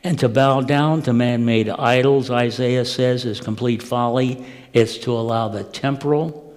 And 0.02 0.18
to 0.20 0.30
bow 0.30 0.62
down 0.62 1.02
to 1.02 1.12
man 1.12 1.44
made 1.44 1.68
idols, 1.68 2.30
Isaiah 2.30 2.86
says, 2.86 3.26
is 3.26 3.38
complete 3.38 3.82
folly. 3.82 4.46
It's 4.72 4.98
to 4.98 5.12
allow 5.12 5.48
the 5.48 5.64
temporal 5.64 6.54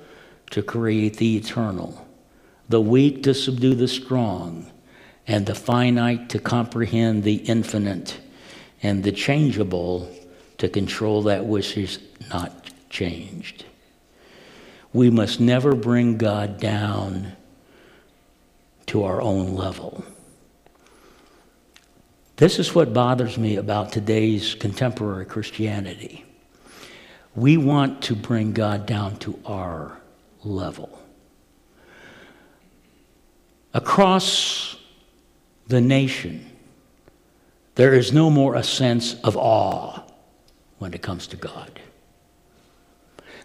to 0.52 0.62
create 0.62 1.18
the 1.18 1.38
eternal, 1.38 2.08
the 2.70 2.82
weak 2.82 3.24
to 3.24 3.34
subdue 3.34 3.76
the 3.76 3.88
strong, 3.88 4.72
and 5.28 5.46
the 5.46 5.56
finite 5.56 6.30
to 6.30 6.40
comprehend 6.40 7.24
the 7.24 7.36
infinite, 7.36 8.20
and 8.82 9.04
the 9.04 9.12
changeable 9.12 10.12
to 10.58 10.70
control 10.70 11.24
that 11.24 11.46
which 11.46 11.78
is 11.78 12.00
not 12.30 12.70
changed. 12.90 13.66
We 14.92 15.10
must 15.10 15.40
never 15.40 15.74
bring 15.74 16.18
God 16.18 16.60
down 16.60 17.34
to 18.88 19.04
our 19.06 19.22
own 19.22 19.56
level. 19.56 20.04
This 22.36 22.60
is 22.60 22.76
what 22.76 22.94
bothers 22.94 23.38
me 23.38 23.56
about 23.56 23.92
today's 23.92 24.54
contemporary 24.54 25.26
Christianity. 25.26 26.26
We 27.36 27.58
want 27.58 28.04
to 28.04 28.16
bring 28.16 28.54
God 28.54 28.86
down 28.86 29.18
to 29.20 29.40
our 29.46 29.98
level. 30.44 31.00
Across 33.74 34.78
the 35.68 35.82
nation, 35.82 36.50
there 37.76 37.94
is 37.94 38.14
no 38.14 38.30
more 38.30 38.56
a 38.56 38.64
sense 38.64 39.16
of 39.22 39.36
awe 39.36 40.04
when 40.78 40.94
it 40.94 41.02
comes 41.02 41.26
to 41.28 41.38
God. 41.38 41.80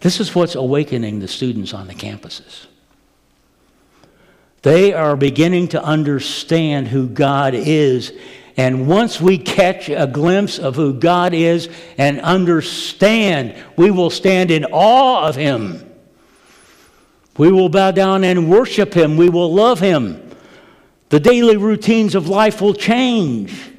This 0.01 0.19
is 0.19 0.35
what's 0.35 0.55
awakening 0.55 1.19
the 1.19 1.27
students 1.27 1.73
on 1.73 1.87
the 1.87 1.95
campuses. 1.95 2.67
They 4.61 4.93
are 4.93 5.15
beginning 5.15 5.69
to 5.69 5.83
understand 5.83 6.89
who 6.89 7.07
God 7.07 7.53
is 7.55 8.13
And 8.57 8.87
once 8.87 9.21
we 9.21 9.37
catch 9.37 9.89
a 9.89 10.07
glimpse 10.07 10.59
of 10.59 10.75
who 10.75 10.93
God 10.93 11.33
is 11.33 11.69
and 11.97 12.19
understand, 12.21 13.55
we 13.77 13.91
will 13.91 14.09
stand 14.09 14.51
in 14.51 14.65
awe 14.65 15.27
of 15.27 15.35
Him. 15.35 15.85
We 17.37 17.51
will 17.51 17.69
bow 17.69 17.91
down 17.91 18.23
and 18.23 18.49
worship 18.49 18.93
Him. 18.93 19.15
We 19.15 19.29
will 19.29 19.53
love 19.53 19.79
Him. 19.79 20.29
The 21.09 21.19
daily 21.19 21.57
routines 21.57 22.15
of 22.15 22.27
life 22.27 22.61
will 22.61 22.73
change. 22.73 23.71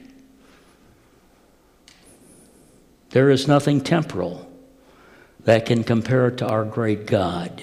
There 3.11 3.31
is 3.31 3.47
nothing 3.47 3.81
temporal 3.81 4.51
that 5.45 5.67
can 5.67 5.85
compare 5.85 6.31
to 6.31 6.47
our 6.47 6.65
great 6.65 7.07
God. 7.07 7.63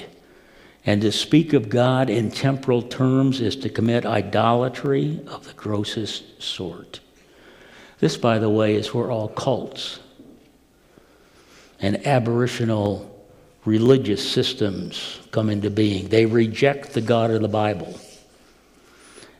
And 0.88 1.02
to 1.02 1.12
speak 1.12 1.52
of 1.52 1.68
God 1.68 2.10
in 2.10 2.32
temporal 2.32 2.82
terms 2.82 3.42
is 3.42 3.58
to 3.58 3.70
commit 3.70 4.06
idolatry 4.06 5.20
of 5.28 5.46
the 5.46 5.54
grossest 5.54 6.42
sort. 6.42 7.02
This, 8.00 8.16
by 8.16 8.40
the 8.40 8.50
way, 8.50 8.76
is 8.76 8.94
where 8.94 9.12
all 9.12 9.28
cults 9.28 10.00
and 11.82 11.98
aberrational 11.98 13.06
religious 13.66 14.28
systems 14.28 15.20
come 15.32 15.50
into 15.50 15.70
being. 15.70 16.08
They 16.08 16.26
reject 16.26 16.94
the 16.94 17.02
God 17.02 17.32
of 17.32 17.42
the 17.42 17.50
Bible 17.50 18.00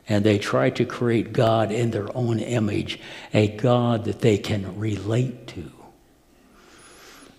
and 0.06 0.24
they 0.24 0.38
try 0.38 0.68
to 0.68 0.84
create 0.84 1.32
God 1.32 1.72
in 1.72 1.90
their 1.92 2.14
own 2.14 2.40
image, 2.40 3.00
a 3.32 3.48
God 3.48 4.04
that 4.04 4.20
they 4.20 4.36
can 4.36 4.78
relate 4.78 5.46
to. 5.48 5.70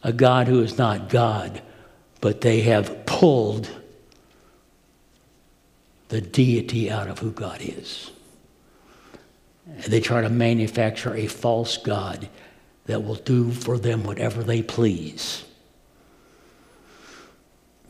A 0.01 0.14
God 0.14 0.47
who 0.47 0.62
is 0.62 0.80
not 0.80 1.10
God, 1.10 1.62
but 2.22 2.41
they 2.41 2.62
have 2.62 3.05
pulled 3.05 3.70
the 6.10 6.22
deity 6.22 6.91
out 6.91 7.07
of 7.07 7.20
who 7.20 7.32
God 7.32 7.62
is. 7.62 8.12
They 9.88 10.01
try 10.01 10.22
to 10.22 10.30
manufacture 10.30 11.16
a 11.16 11.28
false 11.28 11.78
God 11.78 12.28
that 12.86 13.03
will 13.03 13.16
do 13.16 13.51
for 13.51 13.78
them 13.78 14.03
whatever 14.03 14.43
they 14.43 14.64
please. 14.64 15.45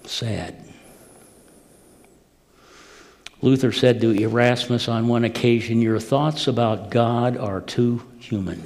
Sad. 0.06 0.62
Luther 3.42 3.72
said 3.72 4.02
to 4.02 4.12
Erasmus 4.12 4.90
on 4.90 5.08
one 5.08 5.24
occasion, 5.24 5.82
Your 5.82 6.02
thoughts 6.02 6.48
about 6.48 6.92
God 6.92 7.38
are 7.38 7.62
too 7.62 8.02
human. 8.20 8.62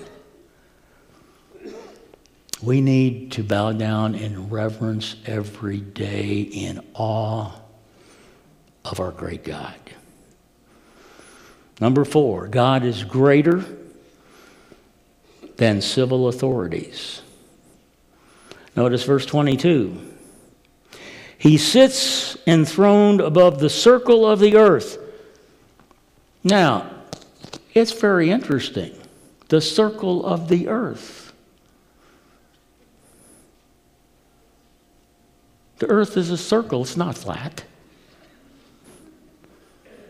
We 2.64 2.82
need 2.82 3.34
to 3.34 3.44
bow 3.44 3.74
down 3.74 4.16
in 4.16 4.50
reverence 4.50 5.18
every 5.28 5.82
day 5.82 6.40
in 6.42 6.84
awe 6.96 7.63
of 8.86 9.00
our 9.00 9.12
great 9.12 9.44
God. 9.44 9.76
Number 11.80 12.06
four, 12.06 12.48
God 12.48 12.84
is 12.84 13.04
greater 13.04 13.66
than 15.58 15.82
civil 15.82 16.28
authorities. 16.28 17.22
Notice 18.76 19.04
verse 19.04 19.26
22. 19.26 20.14
He 21.38 21.58
sits 21.58 22.38
enthroned 22.48 23.22
above 23.22 23.60
the 23.60 23.70
circle 23.70 24.26
of 24.26 24.40
the 24.40 24.56
earth. 24.56 24.98
Now, 26.44 26.90
it's 27.74 27.92
very 27.92 28.30
interesting. 28.30 28.94
The 29.50 29.62
circle 29.62 30.26
of 30.26 30.48
the 30.48 30.68
earth. 30.68 31.34
The 35.80 35.88
earth 35.88 36.16
is 36.16 36.30
a 36.30 36.38
circle, 36.38 36.84
it's 36.84 36.96
not 36.96 37.18
flat. 37.18 37.66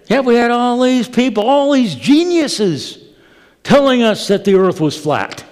Yeah, 0.08 0.22
we 0.22 0.36
had 0.36 0.52
all 0.52 0.82
these 0.82 1.08
people, 1.08 1.44
all 1.44 1.72
these 1.72 1.96
geniuses 1.96 2.98
telling 3.64 4.04
us 4.04 4.28
that 4.28 4.44
the 4.44 4.56
earth 4.56 4.82
was 4.82 4.98
flat. 4.98 5.44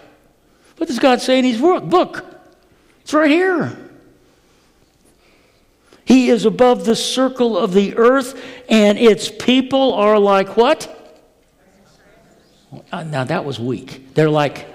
What 0.77 0.87
does 0.87 0.99
God 0.99 1.21
say 1.21 1.39
in 1.39 1.45
His 1.45 1.59
book? 1.59 1.85
Book. 1.85 2.25
It's 3.01 3.13
right 3.13 3.29
here. 3.29 3.77
He 6.05 6.29
is 6.29 6.45
above 6.45 6.85
the 6.85 6.95
circle 6.95 7.57
of 7.57 7.73
the 7.73 7.95
earth, 7.95 8.43
and 8.67 8.97
its 8.97 9.29
people 9.29 9.93
are 9.93 10.19
like 10.19 10.57
what? 10.57 10.97
Uh, 12.91 13.03
now 13.03 13.23
that 13.23 13.45
was 13.45 13.59
weak. 13.59 14.13
They're 14.13 14.29
like, 14.29 14.67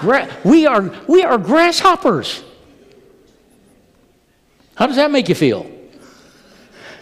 gra- 0.00 0.28
we 0.44 0.66
are 0.66 0.92
we 1.06 1.22
are 1.22 1.38
grasshoppers. 1.38 2.42
How 4.74 4.86
does 4.86 4.96
that 4.96 5.10
make 5.10 5.28
you 5.28 5.34
feel? 5.34 5.70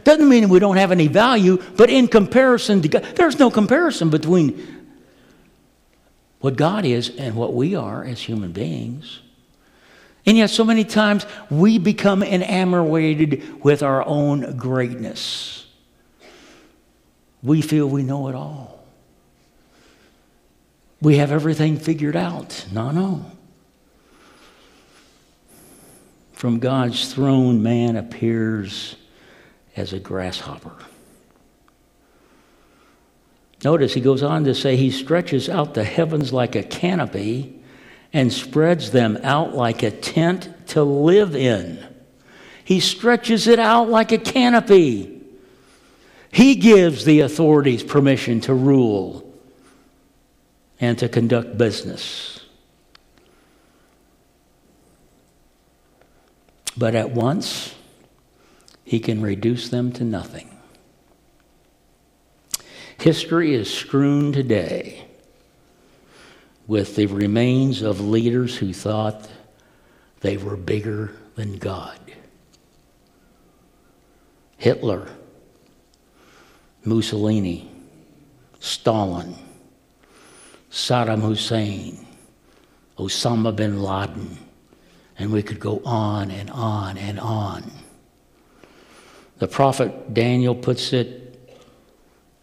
Doesn't 0.05 0.29
mean 0.29 0.49
we 0.49 0.59
don't 0.59 0.77
have 0.77 0.91
any 0.93 1.07
value, 1.07 1.63
but 1.77 1.91
in 1.91 2.09
comparison 2.09 2.83
to 2.83 2.89
God, 2.89 3.05
there's 3.17 3.39
no 3.39 3.51
comparison 3.51 4.11
between 4.11 4.83
what 6.41 6.57
God 6.57 6.85
is 6.85 7.11
and 7.17 7.37
what 7.37 7.55
we 7.55 7.75
are 7.75 8.05
as 8.05 8.21
human 8.21 8.53
beings. 8.53 9.21
And 10.27 10.37
yet, 10.37 10.51
so 10.51 10.65
many 10.65 10.85
times 10.85 11.27
we 11.51 11.79
become 11.79 12.23
enamored 12.23 13.43
with 13.63 13.83
our 13.83 14.07
own 14.07 14.57
greatness. 14.57 15.67
We 17.43 17.61
feel 17.61 17.89
we 17.89 18.03
know 18.03 18.29
it 18.29 18.35
all. 18.35 18.85
We 21.01 21.17
have 21.17 21.33
everything 21.33 21.79
figured 21.79 22.15
out. 22.15 22.67
No, 22.71 22.93
no. 22.93 23.33
From 26.33 26.61
God's 26.61 27.13
throne, 27.13 27.63
man 27.63 27.97
appears 27.97 28.97
as 29.77 29.93
a 29.93 29.99
grasshopper. 29.99 30.73
Notice 33.64 33.95
he 33.95 34.01
goes 34.01 34.23
on 34.23 34.45
to 34.45 34.55
say 34.55 34.77
he 34.77 34.91
stretches 34.91 35.49
out 35.49 35.75
the 35.75 35.85
heavens 35.85 36.33
like 36.33 36.57
a 36.57 36.62
canopy 36.62 37.61
and 38.12 38.33
spreads 38.33 38.91
them 38.91 39.18
out 39.23 39.55
like 39.55 39.83
a 39.83 39.91
tent 39.91 40.51
to 40.68 40.83
live 40.83 41.37
in. 41.37 41.85
He 42.64 42.81
stretches 42.81 43.47
it 43.47 43.59
out 43.59 43.89
like 43.89 44.12
a 44.12 44.18
canopy. 44.18 45.20
He 46.31 46.57
gives 46.57 47.05
the 47.05 47.20
authorities 47.20 47.83
permission 47.83 48.41
to 48.43 48.55
rule 48.55 49.33
and 50.81 50.99
to 50.99 51.09
conduct 51.09 51.57
business. 51.57 52.41
But 56.77 56.95
at 56.95 57.11
once, 57.11 57.75
he 58.93 59.01
can 59.01 59.22
reduce 59.22 59.70
them 59.70 59.90
to 59.90 60.05
nothing. 60.05 60.51
History 62.99 63.55
is 63.55 63.72
strewn 63.72 64.34
today 64.34 65.07
with 66.66 66.95
the 66.95 67.07
remains 67.07 67.80
of 67.80 68.03
leaders 68.03 68.55
who 68.55 68.74
thought 68.74 69.30
they 70.20 70.36
were 70.36 70.59
bigger 70.59 71.16
than 71.36 71.57
God. 71.57 71.99
Hitler, 74.59 75.09
Mussolini, 76.84 77.70
Stalin, 78.61 79.34
Saddam 80.70 81.22
Hussein, 81.22 82.07
Osama 82.99 83.57
bin 83.57 83.82
Laden, 83.82 84.36
and 85.18 85.32
we 85.32 85.43
could 85.43 85.61
go 85.61 85.80
on 85.82 86.30
and 86.30 86.51
on 86.51 86.99
and 86.99 87.18
on. 87.18 87.82
The 89.43 89.49
prophet 89.49 90.14
Daniel 90.14 90.55
puts 90.55 90.93
it 90.93 91.36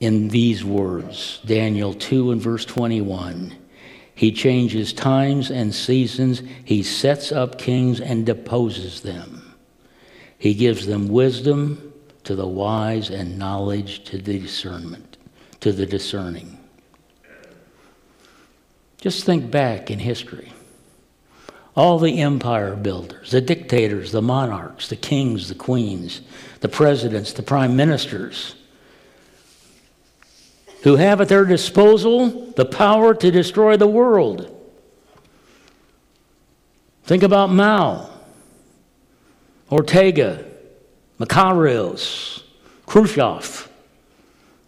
in 0.01 0.27
these 0.27 0.65
words 0.65 1.39
Daniel 1.45 1.93
2 1.93 2.31
and 2.31 2.41
verse 2.41 2.65
21. 2.65 3.55
He 4.15 4.33
changes 4.33 4.91
times 4.91 5.49
and 5.49 5.73
seasons. 5.73 6.41
He 6.65 6.83
sets 6.83 7.31
up 7.31 7.57
kings 7.57 8.01
and 8.01 8.25
deposes 8.25 8.99
them. 8.99 9.55
He 10.37 10.53
gives 10.53 10.87
them 10.87 11.07
wisdom 11.07 11.93
to 12.25 12.35
the 12.35 12.45
wise 12.45 13.09
and 13.09 13.39
knowledge 13.39 14.03
to 14.03 14.17
the 14.17 14.37
discernment, 14.37 15.15
to 15.61 15.71
the 15.71 15.85
discerning. 15.85 16.59
Just 18.99 19.23
think 19.23 19.49
back 19.49 19.89
in 19.89 19.99
history. 19.99 20.51
All 21.75 21.99
the 21.99 22.19
empire 22.19 22.75
builders, 22.75 23.31
the 23.31 23.41
dictators, 23.41 24.11
the 24.11 24.21
monarchs, 24.21 24.89
the 24.89 24.95
kings, 24.95 25.49
the 25.49 25.55
queens, 25.55 26.21
the 26.61 26.69
presidents, 26.69 27.33
the 27.33 27.43
prime 27.43 27.75
ministers, 27.75 28.55
who 30.83 30.95
have 30.95 31.21
at 31.21 31.29
their 31.29 31.45
disposal 31.45 32.51
the 32.55 32.65
power 32.65 33.13
to 33.13 33.31
destroy 33.31 33.77
the 33.77 33.87
world. 33.87 34.55
Think 37.03 37.23
about 37.23 37.49
Mao, 37.49 38.09
Ortega, 39.71 40.45
Makarios, 41.19 42.43
Khrushchev. 42.85 43.67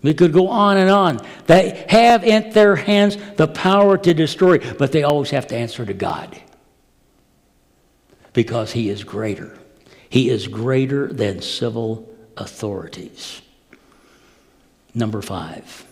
We 0.01 0.13
could 0.13 0.33
go 0.33 0.47
on 0.47 0.77
and 0.77 0.89
on. 0.89 1.19
They 1.45 1.85
have 1.89 2.23
in 2.23 2.51
their 2.51 2.75
hands 2.75 3.17
the 3.35 3.47
power 3.47 3.97
to 3.99 4.13
destroy, 4.13 4.57
but 4.75 4.91
they 4.91 5.03
always 5.03 5.29
have 5.29 5.47
to 5.47 5.55
answer 5.55 5.85
to 5.85 5.93
God 5.93 6.39
because 8.33 8.71
He 8.71 8.89
is 8.89 9.03
greater. 9.03 9.57
He 10.09 10.29
is 10.29 10.47
greater 10.47 11.07
than 11.07 11.41
civil 11.41 12.09
authorities. 12.37 13.41
Number 14.93 15.21
five. 15.21 15.85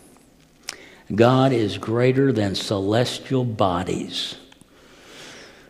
God 1.13 1.51
is 1.53 1.77
greater 1.77 2.31
than 2.31 2.53
celestial 2.55 3.43
bodies. 3.43 4.35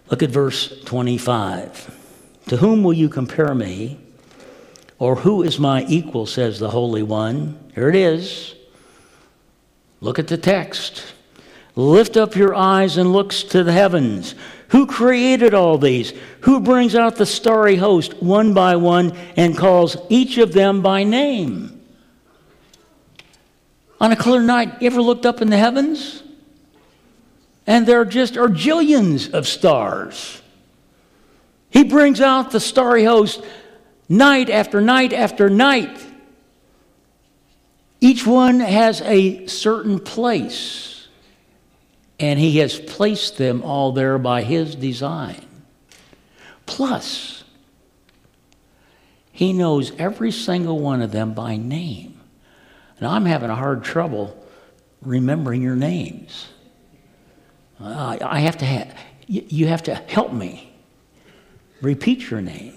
Look 0.10 0.24
at 0.24 0.32
verse 0.32 0.82
25. 0.84 1.96
To 2.48 2.58
whom 2.58 2.84
will 2.84 2.94
you 2.94 3.10
compare 3.10 3.54
me? 3.54 4.00
Or 4.98 5.16
who 5.16 5.44
is 5.44 5.60
my 5.60 5.86
equal, 5.88 6.26
says 6.26 6.60
the 6.60 6.72
Holy 6.72 7.04
One? 7.04 7.58
Here 7.74 7.88
it 7.88 7.96
is. 7.96 8.56
Look 10.02 10.20
at 10.20 10.28
the 10.28 10.38
text. 10.38 11.14
Lift 11.76 12.18
up 12.18 12.36
your 12.36 12.54
eyes 12.56 12.98
and 12.98 13.14
looks 13.14 13.44
to 13.44 13.64
the 13.64 13.72
heavens. 13.72 14.36
Who 14.70 14.86
created 14.86 15.54
all 15.54 15.78
these? 15.78 16.14
Who 16.42 16.60
brings 16.60 16.96
out 16.96 17.16
the 17.16 17.26
starry 17.26 17.76
host 17.76 18.22
one 18.22 18.54
by 18.54 18.76
one 18.76 19.16
and 19.36 19.58
calls 19.58 19.98
each 20.10 20.38
of 20.38 20.54
them 20.54 20.82
by 20.82 21.04
name? 21.04 21.82
On 24.00 24.12
a 24.12 24.16
clear 24.16 24.42
night, 24.42 24.82
you 24.82 24.88
ever 24.88 25.02
looked 25.02 25.26
up 25.26 25.42
in 25.42 25.50
the 25.50 25.58
heavens? 25.58 26.24
And 27.68 27.86
there 27.86 28.06
just 28.06 28.38
are 28.38 28.48
jillions 28.48 29.32
of 29.34 29.48
stars. 29.48 30.42
He 31.70 31.84
brings 31.84 32.22
out 32.22 32.52
the 32.52 32.60
starry 32.60 33.04
host 33.04 33.44
night 34.08 34.50
after 34.50 34.82
night 34.82 35.14
after 35.14 35.50
night. 35.50 36.06
Each 38.02 38.26
one 38.26 38.60
has 38.60 39.02
a 39.02 39.46
certain 39.48 40.00
place, 40.00 40.99
and 42.20 42.40
he 42.40 42.58
has 42.58 42.78
placed 42.80 43.38
them 43.38 43.64
all 43.64 43.92
there 43.92 44.18
by 44.18 44.44
his 44.44 44.76
design. 44.76 45.46
Plus, 46.66 47.44
he 49.32 49.54
knows 49.54 49.92
every 49.98 50.32
single 50.32 50.80
one 50.80 51.02
of 51.02 51.12
them 51.12 51.34
by 51.34 51.56
name. 51.56 52.20
And 52.98 53.08
I'm 53.08 53.26
having 53.26 53.50
a 53.50 53.56
hard 53.56 53.84
trouble 53.84 54.36
remembering 55.02 55.62
your 55.62 55.78
names. 55.78 56.50
Uh, 57.80 58.18
I 58.22 58.42
have 58.42 58.58
to 58.58 58.66
have, 58.66 58.94
you 59.28 59.68
have 59.68 59.84
to 59.84 59.96
help 59.96 60.34
me 60.34 60.74
repeat 61.82 62.30
your 62.30 62.42
name. 62.42 62.74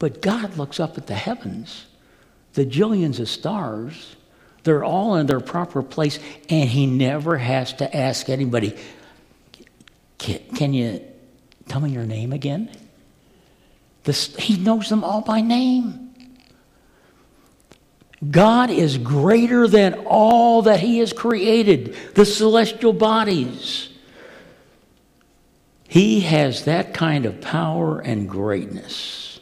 But 0.00 0.20
God 0.20 0.56
looks 0.56 0.80
up 0.80 0.98
at 0.98 1.06
the 1.06 1.14
heavens, 1.14 1.86
the 2.54 2.66
jillions 2.66 3.20
of 3.20 3.28
stars. 3.28 4.16
They're 4.64 4.84
all 4.84 5.16
in 5.16 5.26
their 5.26 5.40
proper 5.40 5.82
place, 5.82 6.18
and 6.48 6.68
He 6.68 6.86
never 6.86 7.38
has 7.38 7.72
to 7.74 7.96
ask 7.96 8.28
anybody, 8.28 8.76
Can, 10.18 10.38
can 10.54 10.74
you 10.74 11.02
tell 11.68 11.80
me 11.80 11.90
your 11.90 12.04
name 12.04 12.32
again? 12.32 12.70
This, 14.04 14.34
he 14.36 14.56
knows 14.56 14.88
them 14.88 15.04
all 15.04 15.20
by 15.20 15.40
name. 15.40 16.10
God 18.28 18.70
is 18.70 18.98
greater 18.98 19.66
than 19.66 19.94
all 20.06 20.62
that 20.62 20.80
He 20.80 20.98
has 20.98 21.12
created, 21.12 21.96
the 22.14 22.24
celestial 22.24 22.92
bodies. 22.92 23.88
He 25.88 26.20
has 26.20 26.64
that 26.64 26.94
kind 26.94 27.26
of 27.26 27.40
power 27.40 28.00
and 28.00 28.28
greatness. 28.28 29.40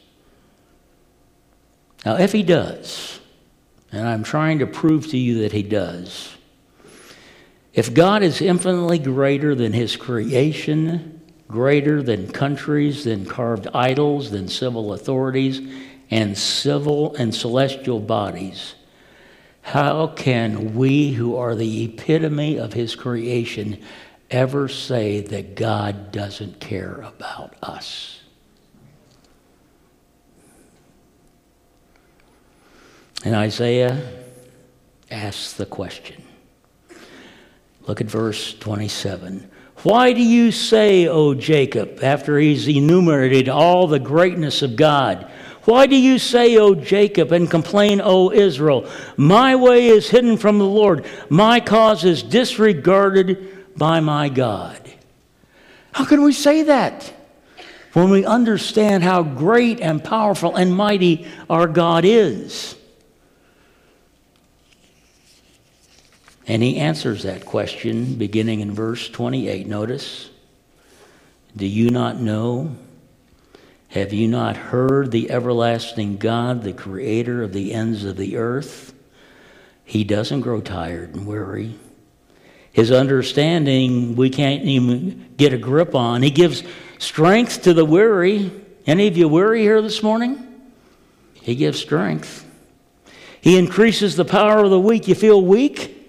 Now, 2.05 2.17
if 2.17 2.33
he 2.33 2.43
does, 2.43 3.20
and 3.93 4.07
I'm 4.07 4.23
trying 4.23 4.61
to 4.61 4.67
prove 4.67 5.09
to 5.09 5.19
you 5.19 5.43
that 5.43 5.53
he 5.53 5.63
does, 5.63 6.37
if 7.73 7.95
God 7.95 8.23
is 8.23 8.41
infinitely 8.41 8.99
greater 8.99 9.55
than 9.55 9.73
his 9.73 9.97
creation, 9.97 11.21
greater 11.49 12.03
than 12.03 12.31
countries, 12.31 13.05
than 13.05 13.27
carved 13.27 13.69
idols, 13.73 14.31
than 14.31 14.49
civil 14.49 14.93
authorities, 14.93 15.61
and 16.11 16.37
civil 16.37 17.15
and 17.15 17.35
celestial 17.35 18.01
bodies, 18.01 18.75
how 19.63 20.09
can 20.09 20.75
we, 20.75 21.13
who 21.13 21.37
are 21.37 21.55
the 21.55 21.85
epitome 21.85 22.57
of 22.59 22.73
his 22.73 22.97
creation, 22.97 23.81
ever 24.31 24.69
say 24.69 25.21
that 25.21 25.55
God 25.55 26.13
doesn't 26.13 26.61
care 26.61 27.01
about 27.03 27.55
us? 27.63 28.20
And 33.25 33.35
Isaiah 33.35 34.01
asks 35.11 35.53
the 35.53 35.67
question. 35.67 36.23
Look 37.87 38.01
at 38.01 38.07
verse 38.07 38.55
27. 38.55 39.51
Why 39.83 40.13
do 40.13 40.23
you 40.23 40.53
say, 40.53 41.09
O 41.09 41.35
Jacob, 41.35 42.01
after 42.03 42.39
he's 42.39 42.69
enumerated 42.69 43.49
all 43.49 43.87
the 43.87 43.99
greatness 43.99 44.63
of 44.63 44.77
God? 44.77 45.31
Why 45.65 45.87
do 45.87 45.97
you 45.97 46.19
say, 46.19 46.57
O 46.57 46.75
Jacob, 46.75 47.33
and 47.33 47.51
complain, 47.51 48.01
O 48.03 48.31
Israel? 48.31 48.91
My 49.17 49.57
way 49.57 49.89
is 49.89 50.09
hidden 50.09 50.37
from 50.37 50.59
the 50.59 50.65
Lord, 50.65 51.07
my 51.29 51.61
cause 51.61 52.05
is 52.05 52.23
disregarded 52.23 53.77
by 53.77 54.01
my 54.01 54.29
God. 54.29 54.81
How 55.93 56.05
can 56.05 56.23
we 56.23 56.33
say 56.33 56.65
that? 56.65 57.13
When 57.93 58.11
we 58.11 58.25
understand 58.25 59.03
how 59.03 59.23
great 59.23 59.81
and 59.81 60.03
powerful 60.03 60.57
and 60.57 60.75
mighty 60.75 61.27
our 61.49 61.67
God 61.67 62.05
is. 62.05 62.77
And 66.47 66.63
he 66.63 66.79
answers 66.79 67.23
that 67.23 67.45
question 67.45 68.15
beginning 68.15 68.61
in 68.61 68.73
verse 68.73 69.09
28. 69.09 69.67
Notice, 69.67 70.31
do 71.57 71.67
you 71.67 71.91
not 71.91 72.19
know? 72.21 72.77
Have 73.89 74.13
you 74.13 74.29
not 74.29 74.57
heard 74.57 75.11
the 75.11 75.31
everlasting 75.31 76.17
God, 76.17 76.63
the 76.63 76.73
creator 76.73 77.43
of 77.43 77.53
the 77.53 77.75
ends 77.75 78.05
of 78.05 78.17
the 78.17 78.37
earth? 78.37 78.95
He 79.85 80.05
doesn't 80.05 80.43
grow 80.43 80.61
tired 80.61 81.15
and 81.15 81.27
weary. 81.27 81.77
His 82.73 82.93
understanding 82.93 84.15
we 84.15 84.31
can't 84.31 84.63
even 84.63 85.35
get 85.37 85.53
a 85.53 85.59
grip 85.59 85.97
on. 85.97 86.23
He 86.23 86.31
gives 86.31 86.63
strength 86.99 87.63
to 87.63 87.75
the 87.75 87.85
weary. 87.85 88.53
Any 88.87 89.09
of 89.09 89.17
you 89.17 89.29
weary 89.29 89.63
here 89.63 89.83
this 89.83 90.03
morning? 90.05 90.47
He 91.35 91.57
gives 91.57 91.81
strength. 91.81 92.47
He 93.41 93.59
increases 93.59 94.15
the 94.15 94.25
power 94.25 94.63
of 94.63 94.71
the 94.71 94.79
weak. 94.79 95.09
You 95.09 95.17
feel 95.17 95.45
weak? 95.45 96.00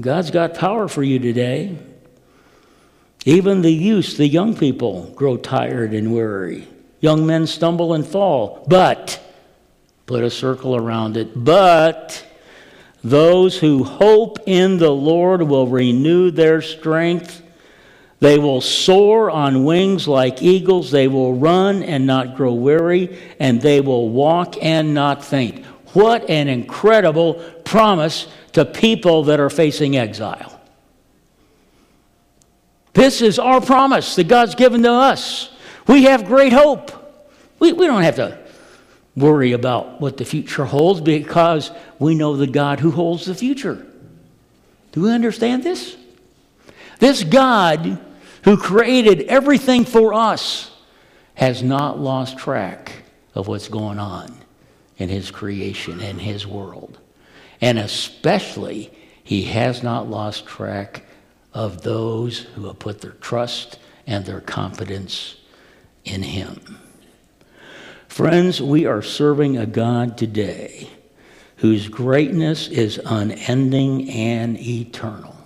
God's 0.00 0.30
got 0.30 0.54
power 0.54 0.88
for 0.88 1.02
you 1.02 1.18
today. 1.18 1.76
Even 3.26 3.60
the 3.60 3.72
youth, 3.72 4.16
the 4.16 4.26
young 4.26 4.56
people, 4.56 5.12
grow 5.14 5.36
tired 5.36 5.92
and 5.92 6.14
weary. 6.14 6.66
Young 7.00 7.26
men 7.26 7.46
stumble 7.46 7.92
and 7.92 8.06
fall. 8.06 8.64
But, 8.66 9.20
put 10.06 10.24
a 10.24 10.30
circle 10.30 10.74
around 10.74 11.16
it, 11.16 11.44
but 11.44 12.24
those 13.04 13.58
who 13.58 13.84
hope 13.84 14.38
in 14.46 14.78
the 14.78 14.90
Lord 14.90 15.42
will 15.42 15.66
renew 15.66 16.30
their 16.30 16.62
strength. 16.62 17.42
They 18.20 18.38
will 18.38 18.60
soar 18.60 19.30
on 19.30 19.64
wings 19.64 20.06
like 20.06 20.42
eagles. 20.42 20.90
They 20.90 21.08
will 21.08 21.34
run 21.34 21.82
and 21.82 22.06
not 22.06 22.36
grow 22.36 22.52
weary, 22.52 23.18
and 23.38 23.60
they 23.60 23.80
will 23.80 24.08
walk 24.08 24.56
and 24.62 24.94
not 24.94 25.24
faint. 25.24 25.64
What 25.92 26.28
an 26.30 26.48
incredible 26.48 27.34
promise 27.64 28.28
to 28.52 28.64
people 28.64 29.24
that 29.24 29.40
are 29.40 29.50
facing 29.50 29.96
exile. 29.96 30.60
This 32.92 33.22
is 33.22 33.38
our 33.38 33.60
promise 33.60 34.16
that 34.16 34.28
God's 34.28 34.54
given 34.54 34.82
to 34.82 34.92
us. 34.92 35.50
We 35.86 36.04
have 36.04 36.26
great 36.26 36.52
hope. 36.52 36.92
We, 37.58 37.72
we 37.72 37.86
don't 37.86 38.02
have 38.02 38.16
to 38.16 38.38
worry 39.16 39.52
about 39.52 40.00
what 40.00 40.16
the 40.16 40.24
future 40.24 40.64
holds 40.64 41.00
because 41.00 41.70
we 41.98 42.14
know 42.14 42.36
the 42.36 42.46
God 42.46 42.80
who 42.80 42.90
holds 42.90 43.26
the 43.26 43.34
future. 43.34 43.86
Do 44.92 45.02
we 45.02 45.12
understand 45.12 45.62
this? 45.62 45.96
This 46.98 47.24
God 47.24 47.98
who 48.44 48.56
created 48.56 49.22
everything 49.22 49.84
for 49.84 50.14
us 50.14 50.70
has 51.34 51.62
not 51.62 51.98
lost 51.98 52.38
track 52.38 52.92
of 53.34 53.48
what's 53.48 53.68
going 53.68 53.98
on 53.98 54.34
in 54.98 55.08
his 55.08 55.30
creation 55.30 56.00
and 56.00 56.20
his 56.20 56.46
world. 56.46 56.98
And 57.60 57.78
especially, 57.78 58.90
he 59.22 59.42
has 59.44 59.82
not 59.82 60.08
lost 60.08 60.46
track 60.46 61.04
of 61.52 61.82
those 61.82 62.38
who 62.38 62.66
have 62.66 62.78
put 62.78 63.00
their 63.00 63.12
trust 63.12 63.78
and 64.06 64.24
their 64.24 64.40
confidence 64.40 65.36
in 66.04 66.22
him. 66.22 66.78
Friends, 68.08 68.60
we 68.60 68.86
are 68.86 69.02
serving 69.02 69.56
a 69.56 69.66
God 69.66 70.16
today 70.16 70.88
whose 71.56 71.88
greatness 71.88 72.68
is 72.68 73.00
unending 73.04 74.10
and 74.10 74.58
eternal. 74.58 75.36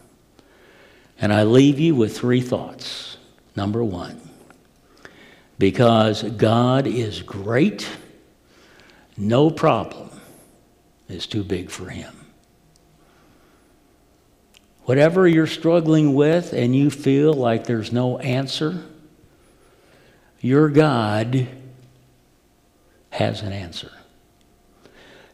And 1.21 1.33
I 1.33 1.43
leave 1.43 1.81
you 1.81 1.95
with 1.95 2.17
three 2.17 2.41
thoughts. 2.41 3.17
Number 3.57 3.85
one, 3.85 4.21
because 5.59 6.23
God 6.23 6.87
is 6.87 7.23
great, 7.23 7.89
no 9.17 9.51
problem 9.51 10.11
is 11.09 11.27
too 11.27 11.45
big 11.45 11.71
for 11.71 11.89
him. 11.89 12.15
Whatever 14.85 15.27
you're 15.27 15.47
struggling 15.47 16.15
with 16.15 16.53
and 16.53 16.77
you 16.77 16.91
feel 16.91 17.33
like 17.33 17.67
there's 17.67 17.93
no 17.93 18.19
answer, 18.19 18.85
your 20.41 20.69
God 20.69 21.49
has 23.11 23.41
an 23.43 23.53
answer. 23.53 23.91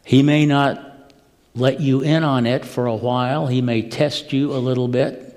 He 0.05 0.23
may 0.23 0.45
not 0.45 1.13
let 1.53 1.81
you 1.81 2.01
in 2.01 2.23
on 2.23 2.45
it 2.45 2.63
for 2.63 2.85
a 2.85 2.95
while. 2.95 3.47
He 3.47 3.61
may 3.61 3.89
test 3.89 4.31
you 4.31 4.53
a 4.53 4.57
little 4.57 4.87
bit. 4.87 5.27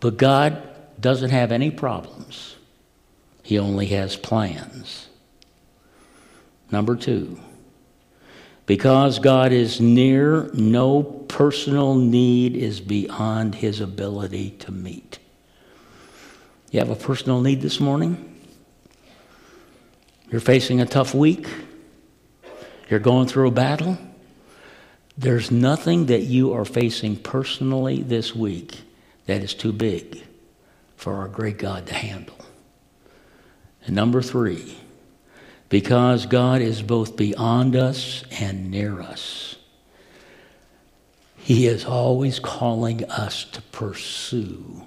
But 0.00 0.16
God 0.16 0.68
doesn't 1.00 1.30
have 1.30 1.52
any 1.52 1.70
problems, 1.70 2.56
He 3.42 3.58
only 3.58 3.86
has 3.86 4.16
plans. 4.16 5.08
Number 6.70 6.96
two, 6.96 7.38
because 8.66 9.18
God 9.18 9.52
is 9.52 9.80
near, 9.80 10.50
no 10.54 11.02
personal 11.02 11.94
need 11.94 12.56
is 12.56 12.80
beyond 12.80 13.56
His 13.56 13.80
ability 13.80 14.50
to 14.60 14.72
meet. 14.72 15.18
You 16.70 16.80
have 16.80 16.90
a 16.90 16.96
personal 16.96 17.40
need 17.40 17.60
this 17.60 17.80
morning? 17.80 18.28
You're 20.30 20.40
facing 20.40 20.80
a 20.80 20.86
tough 20.86 21.14
week? 21.14 21.46
You're 22.88 23.00
going 23.00 23.28
through 23.28 23.48
a 23.48 23.52
battle? 23.52 23.98
There's 25.18 25.50
nothing 25.50 26.06
that 26.06 26.22
you 26.22 26.54
are 26.54 26.64
facing 26.64 27.16
personally 27.16 28.02
this 28.02 28.34
week 28.34 28.80
that 29.26 29.42
is 29.42 29.54
too 29.54 29.72
big 29.72 30.22
for 30.96 31.16
our 31.16 31.28
great 31.28 31.58
God 31.58 31.86
to 31.86 31.94
handle. 31.94 32.38
And 33.84 33.94
number 33.94 34.22
three, 34.22 34.78
because 35.72 36.26
God 36.26 36.60
is 36.60 36.82
both 36.82 37.16
beyond 37.16 37.76
us 37.76 38.24
and 38.30 38.70
near 38.70 39.00
us, 39.00 39.56
He 41.38 41.66
is 41.66 41.86
always 41.86 42.38
calling 42.38 43.04
us 43.04 43.44
to 43.46 43.62
pursue 43.62 44.82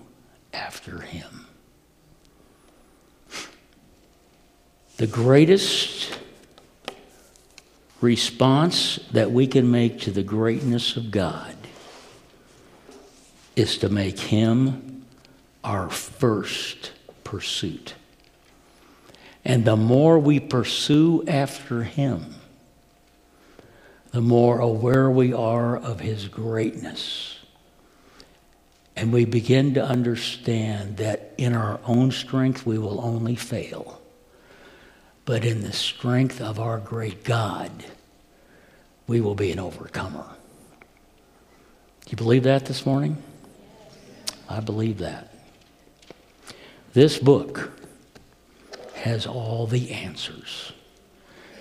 after 0.53 0.99
Him. 0.99 1.47
The 4.97 5.07
greatest 5.07 6.19
response 7.99 8.99
that 9.11 9.31
we 9.31 9.47
can 9.47 9.71
make 9.71 10.01
to 10.01 10.11
the 10.11 10.21
greatness 10.21 10.97
of 10.97 11.09
God 11.09 11.55
is 13.55 13.79
to 13.79 13.89
make 13.89 14.19
Him 14.19 15.03
our 15.63 15.89
first 15.89 16.91
pursuit. 17.23 17.95
And 19.45 19.63
the 19.63 19.77
more 19.77 20.17
we 20.17 20.39
pursue 20.39 21.23
after 21.27 21.83
Him, 21.83 22.35
the 24.11 24.21
more 24.21 24.59
aware 24.59 25.09
we 25.09 25.33
are 25.33 25.77
of 25.77 25.99
His 25.99 26.27
greatness. 26.27 27.37
And 28.95 29.13
we 29.13 29.25
begin 29.25 29.75
to 29.75 29.85
understand 29.85 30.97
that 30.97 31.33
in 31.37 31.53
our 31.53 31.79
own 31.85 32.11
strength 32.11 32.65
we 32.65 32.79
will 32.79 32.99
only 33.01 33.35
fail. 33.35 34.01
But 35.25 35.45
in 35.45 35.61
the 35.61 35.73
strength 35.73 36.41
of 36.41 36.59
our 36.59 36.79
great 36.79 37.23
God, 37.23 37.71
we 39.05 39.21
will 39.21 39.35
be 39.35 39.51
an 39.51 39.59
overcomer. 39.59 40.25
Do 42.05 42.11
you 42.11 42.17
believe 42.17 42.43
that 42.43 42.65
this 42.65 42.85
morning? 42.85 43.21
I 44.47 44.59
believe 44.59 44.99
that. 44.99 45.33
This 46.93 47.19
book 47.19 47.71
has 49.05 49.27
all 49.27 49.67
the 49.67 49.91
answers. 49.91 50.73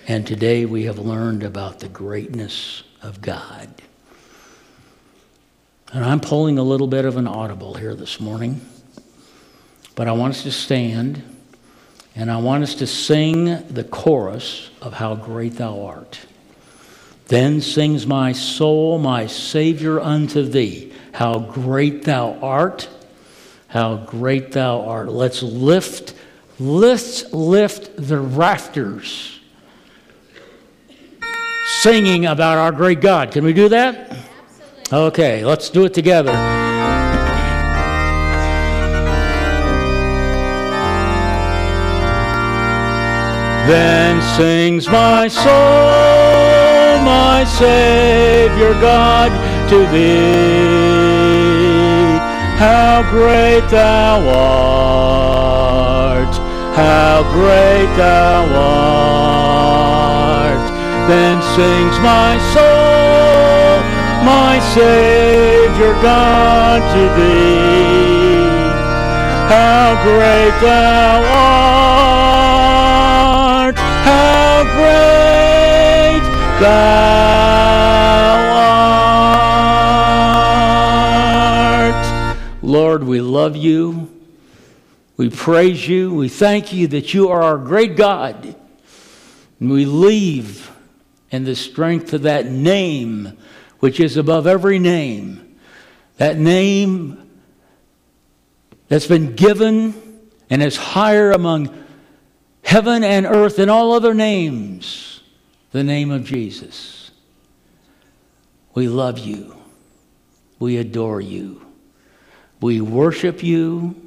And 0.07 0.25
today 0.25 0.65
we 0.65 0.85
have 0.85 0.97
learned 0.97 1.43
about 1.43 1.79
the 1.79 1.87
greatness 1.87 2.81
of 3.03 3.21
God. 3.21 3.69
And 5.93 6.03
I'm 6.03 6.19
pulling 6.19 6.57
a 6.57 6.63
little 6.63 6.87
bit 6.87 7.05
of 7.05 7.17
an 7.17 7.27
audible 7.27 7.75
here 7.75 7.93
this 7.93 8.19
morning, 8.19 8.61
but 9.93 10.07
I 10.07 10.13
want 10.13 10.33
us 10.33 10.41
to 10.41 10.51
stand 10.51 11.21
and 12.15 12.31
I 12.31 12.37
want 12.37 12.63
us 12.63 12.73
to 12.75 12.87
sing 12.87 13.45
the 13.67 13.83
chorus 13.83 14.71
of 14.81 14.93
How 14.93 15.13
Great 15.13 15.53
Thou 15.57 15.85
Art. 15.85 16.19
Then 17.27 17.61
sings 17.61 18.07
my 18.07 18.31
soul, 18.31 18.97
my 18.97 19.27
Savior, 19.27 19.99
unto 19.99 20.41
thee. 20.41 20.93
How 21.11 21.37
great 21.37 22.05
thou 22.05 22.39
art! 22.41 22.89
How 23.67 23.97
great 23.97 24.51
thou 24.51 24.81
art! 24.81 25.09
Let's 25.09 25.43
lift, 25.43 26.15
lift, 26.59 27.33
lift 27.33 27.95
the 27.97 28.19
rafters, 28.19 29.39
singing 31.81 32.25
about 32.25 32.57
our 32.57 32.71
great 32.71 33.01
God. 33.01 33.31
Can 33.31 33.43
we 33.43 33.53
do 33.53 33.69
that? 33.69 33.95
Absolutely. 33.95 34.97
Okay, 35.07 35.43
let's 35.45 35.69
do 35.69 35.85
it 35.85 35.93
together. 35.93 36.33
Then 43.67 44.21
sings 44.37 44.87
my 44.87 45.27
soul, 45.27 45.43
my 47.03 47.43
Savior 47.57 48.73
God, 48.79 49.31
to 49.69 49.87
thee. 49.91 50.95
How 52.59 53.01
great 53.09 53.67
thou 53.71 54.21
art, 54.29 55.64
how 56.75 57.23
great 57.31 57.87
thou 57.95 58.45
art. 59.63 60.65
Then 61.07 61.41
sings 61.55 61.97
my 62.03 62.37
soul, 62.53 63.79
my 64.25 64.59
Savior 64.73 65.93
God, 66.01 66.81
to 66.93 67.01
thee. 67.15 68.43
How 69.47 69.95
great 70.03 70.55
thou 70.59 71.23
art, 73.63 73.77
how 74.03 74.63
great 74.75 76.23
thou 76.59 78.35
art. 81.85 82.05
Lord, 82.61 83.03
we 83.05 83.21
love 83.21 83.55
you. 83.55 84.04
We 85.17 85.29
praise 85.29 85.87
you. 85.87 86.13
We 86.13 86.29
thank 86.29 86.73
you 86.73 86.87
that 86.87 87.13
you 87.13 87.29
are 87.29 87.41
our 87.41 87.57
great 87.57 87.95
God. 87.95 88.55
And 89.59 89.71
we 89.71 89.85
leave 89.85 90.71
in 91.31 91.45
the 91.45 91.55
strength 91.55 92.13
of 92.13 92.23
that 92.23 92.47
name, 92.47 93.37
which 93.79 93.99
is 93.99 94.17
above 94.17 94.45
every 94.47 94.79
name. 94.79 95.57
That 96.17 96.37
name 96.37 97.29
that's 98.87 99.07
been 99.07 99.35
given 99.35 99.93
and 100.49 100.61
is 100.61 100.77
higher 100.77 101.31
among 101.31 101.83
heaven 102.63 103.03
and 103.03 103.25
earth 103.25 103.57
than 103.57 103.69
all 103.69 103.93
other 103.93 104.13
names. 104.13 105.21
The 105.71 105.83
name 105.83 106.11
of 106.11 106.23
Jesus. 106.23 107.11
We 108.73 108.87
love 108.87 109.19
you. 109.19 109.55
We 110.59 110.77
adore 110.77 111.21
you. 111.21 111.65
We 112.61 112.81
worship 112.81 113.43
you. 113.43 114.04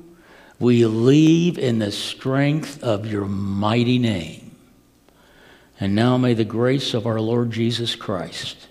We 0.59 0.85
leave 0.87 1.59
in 1.59 1.79
the 1.79 1.93
strength 1.93 2.83
of 2.83 3.07
your 3.07 3.27
mighty 3.27 3.99
name. 3.99 4.57
And 5.79 5.95
now 5.95 6.17
may 6.17 6.35
the 6.35 6.45
grace 6.45 6.95
of 6.95 7.07
our 7.07 7.21
Lord 7.21 7.53
Jesus 7.53 7.95
Christ, 7.95 8.69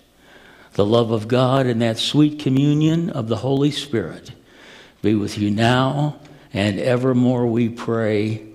the 0.74 0.84
love 0.84 1.10
of 1.10 1.28
God, 1.28 1.66
and 1.66 1.80
that 1.80 1.98
sweet 1.98 2.38
communion 2.38 3.08
of 3.10 3.28
the 3.28 3.36
Holy 3.36 3.70
Spirit 3.70 4.32
be 5.00 5.14
with 5.14 5.38
you 5.38 5.50
now 5.50 6.18
and 6.52 6.78
evermore, 6.78 7.46
we 7.46 7.68
pray. 7.68 8.46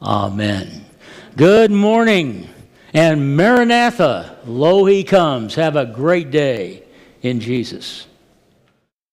Amen. 0.00 0.84
Good 1.36 1.70
morning 1.70 2.48
and 2.92 3.36
Maranatha. 3.36 4.38
Lo, 4.46 4.84
he 4.84 5.04
comes. 5.04 5.54
Have 5.54 5.76
a 5.76 5.86
great 5.86 6.30
day 6.30 6.84
in 7.22 7.40
Jesus. 7.40 8.06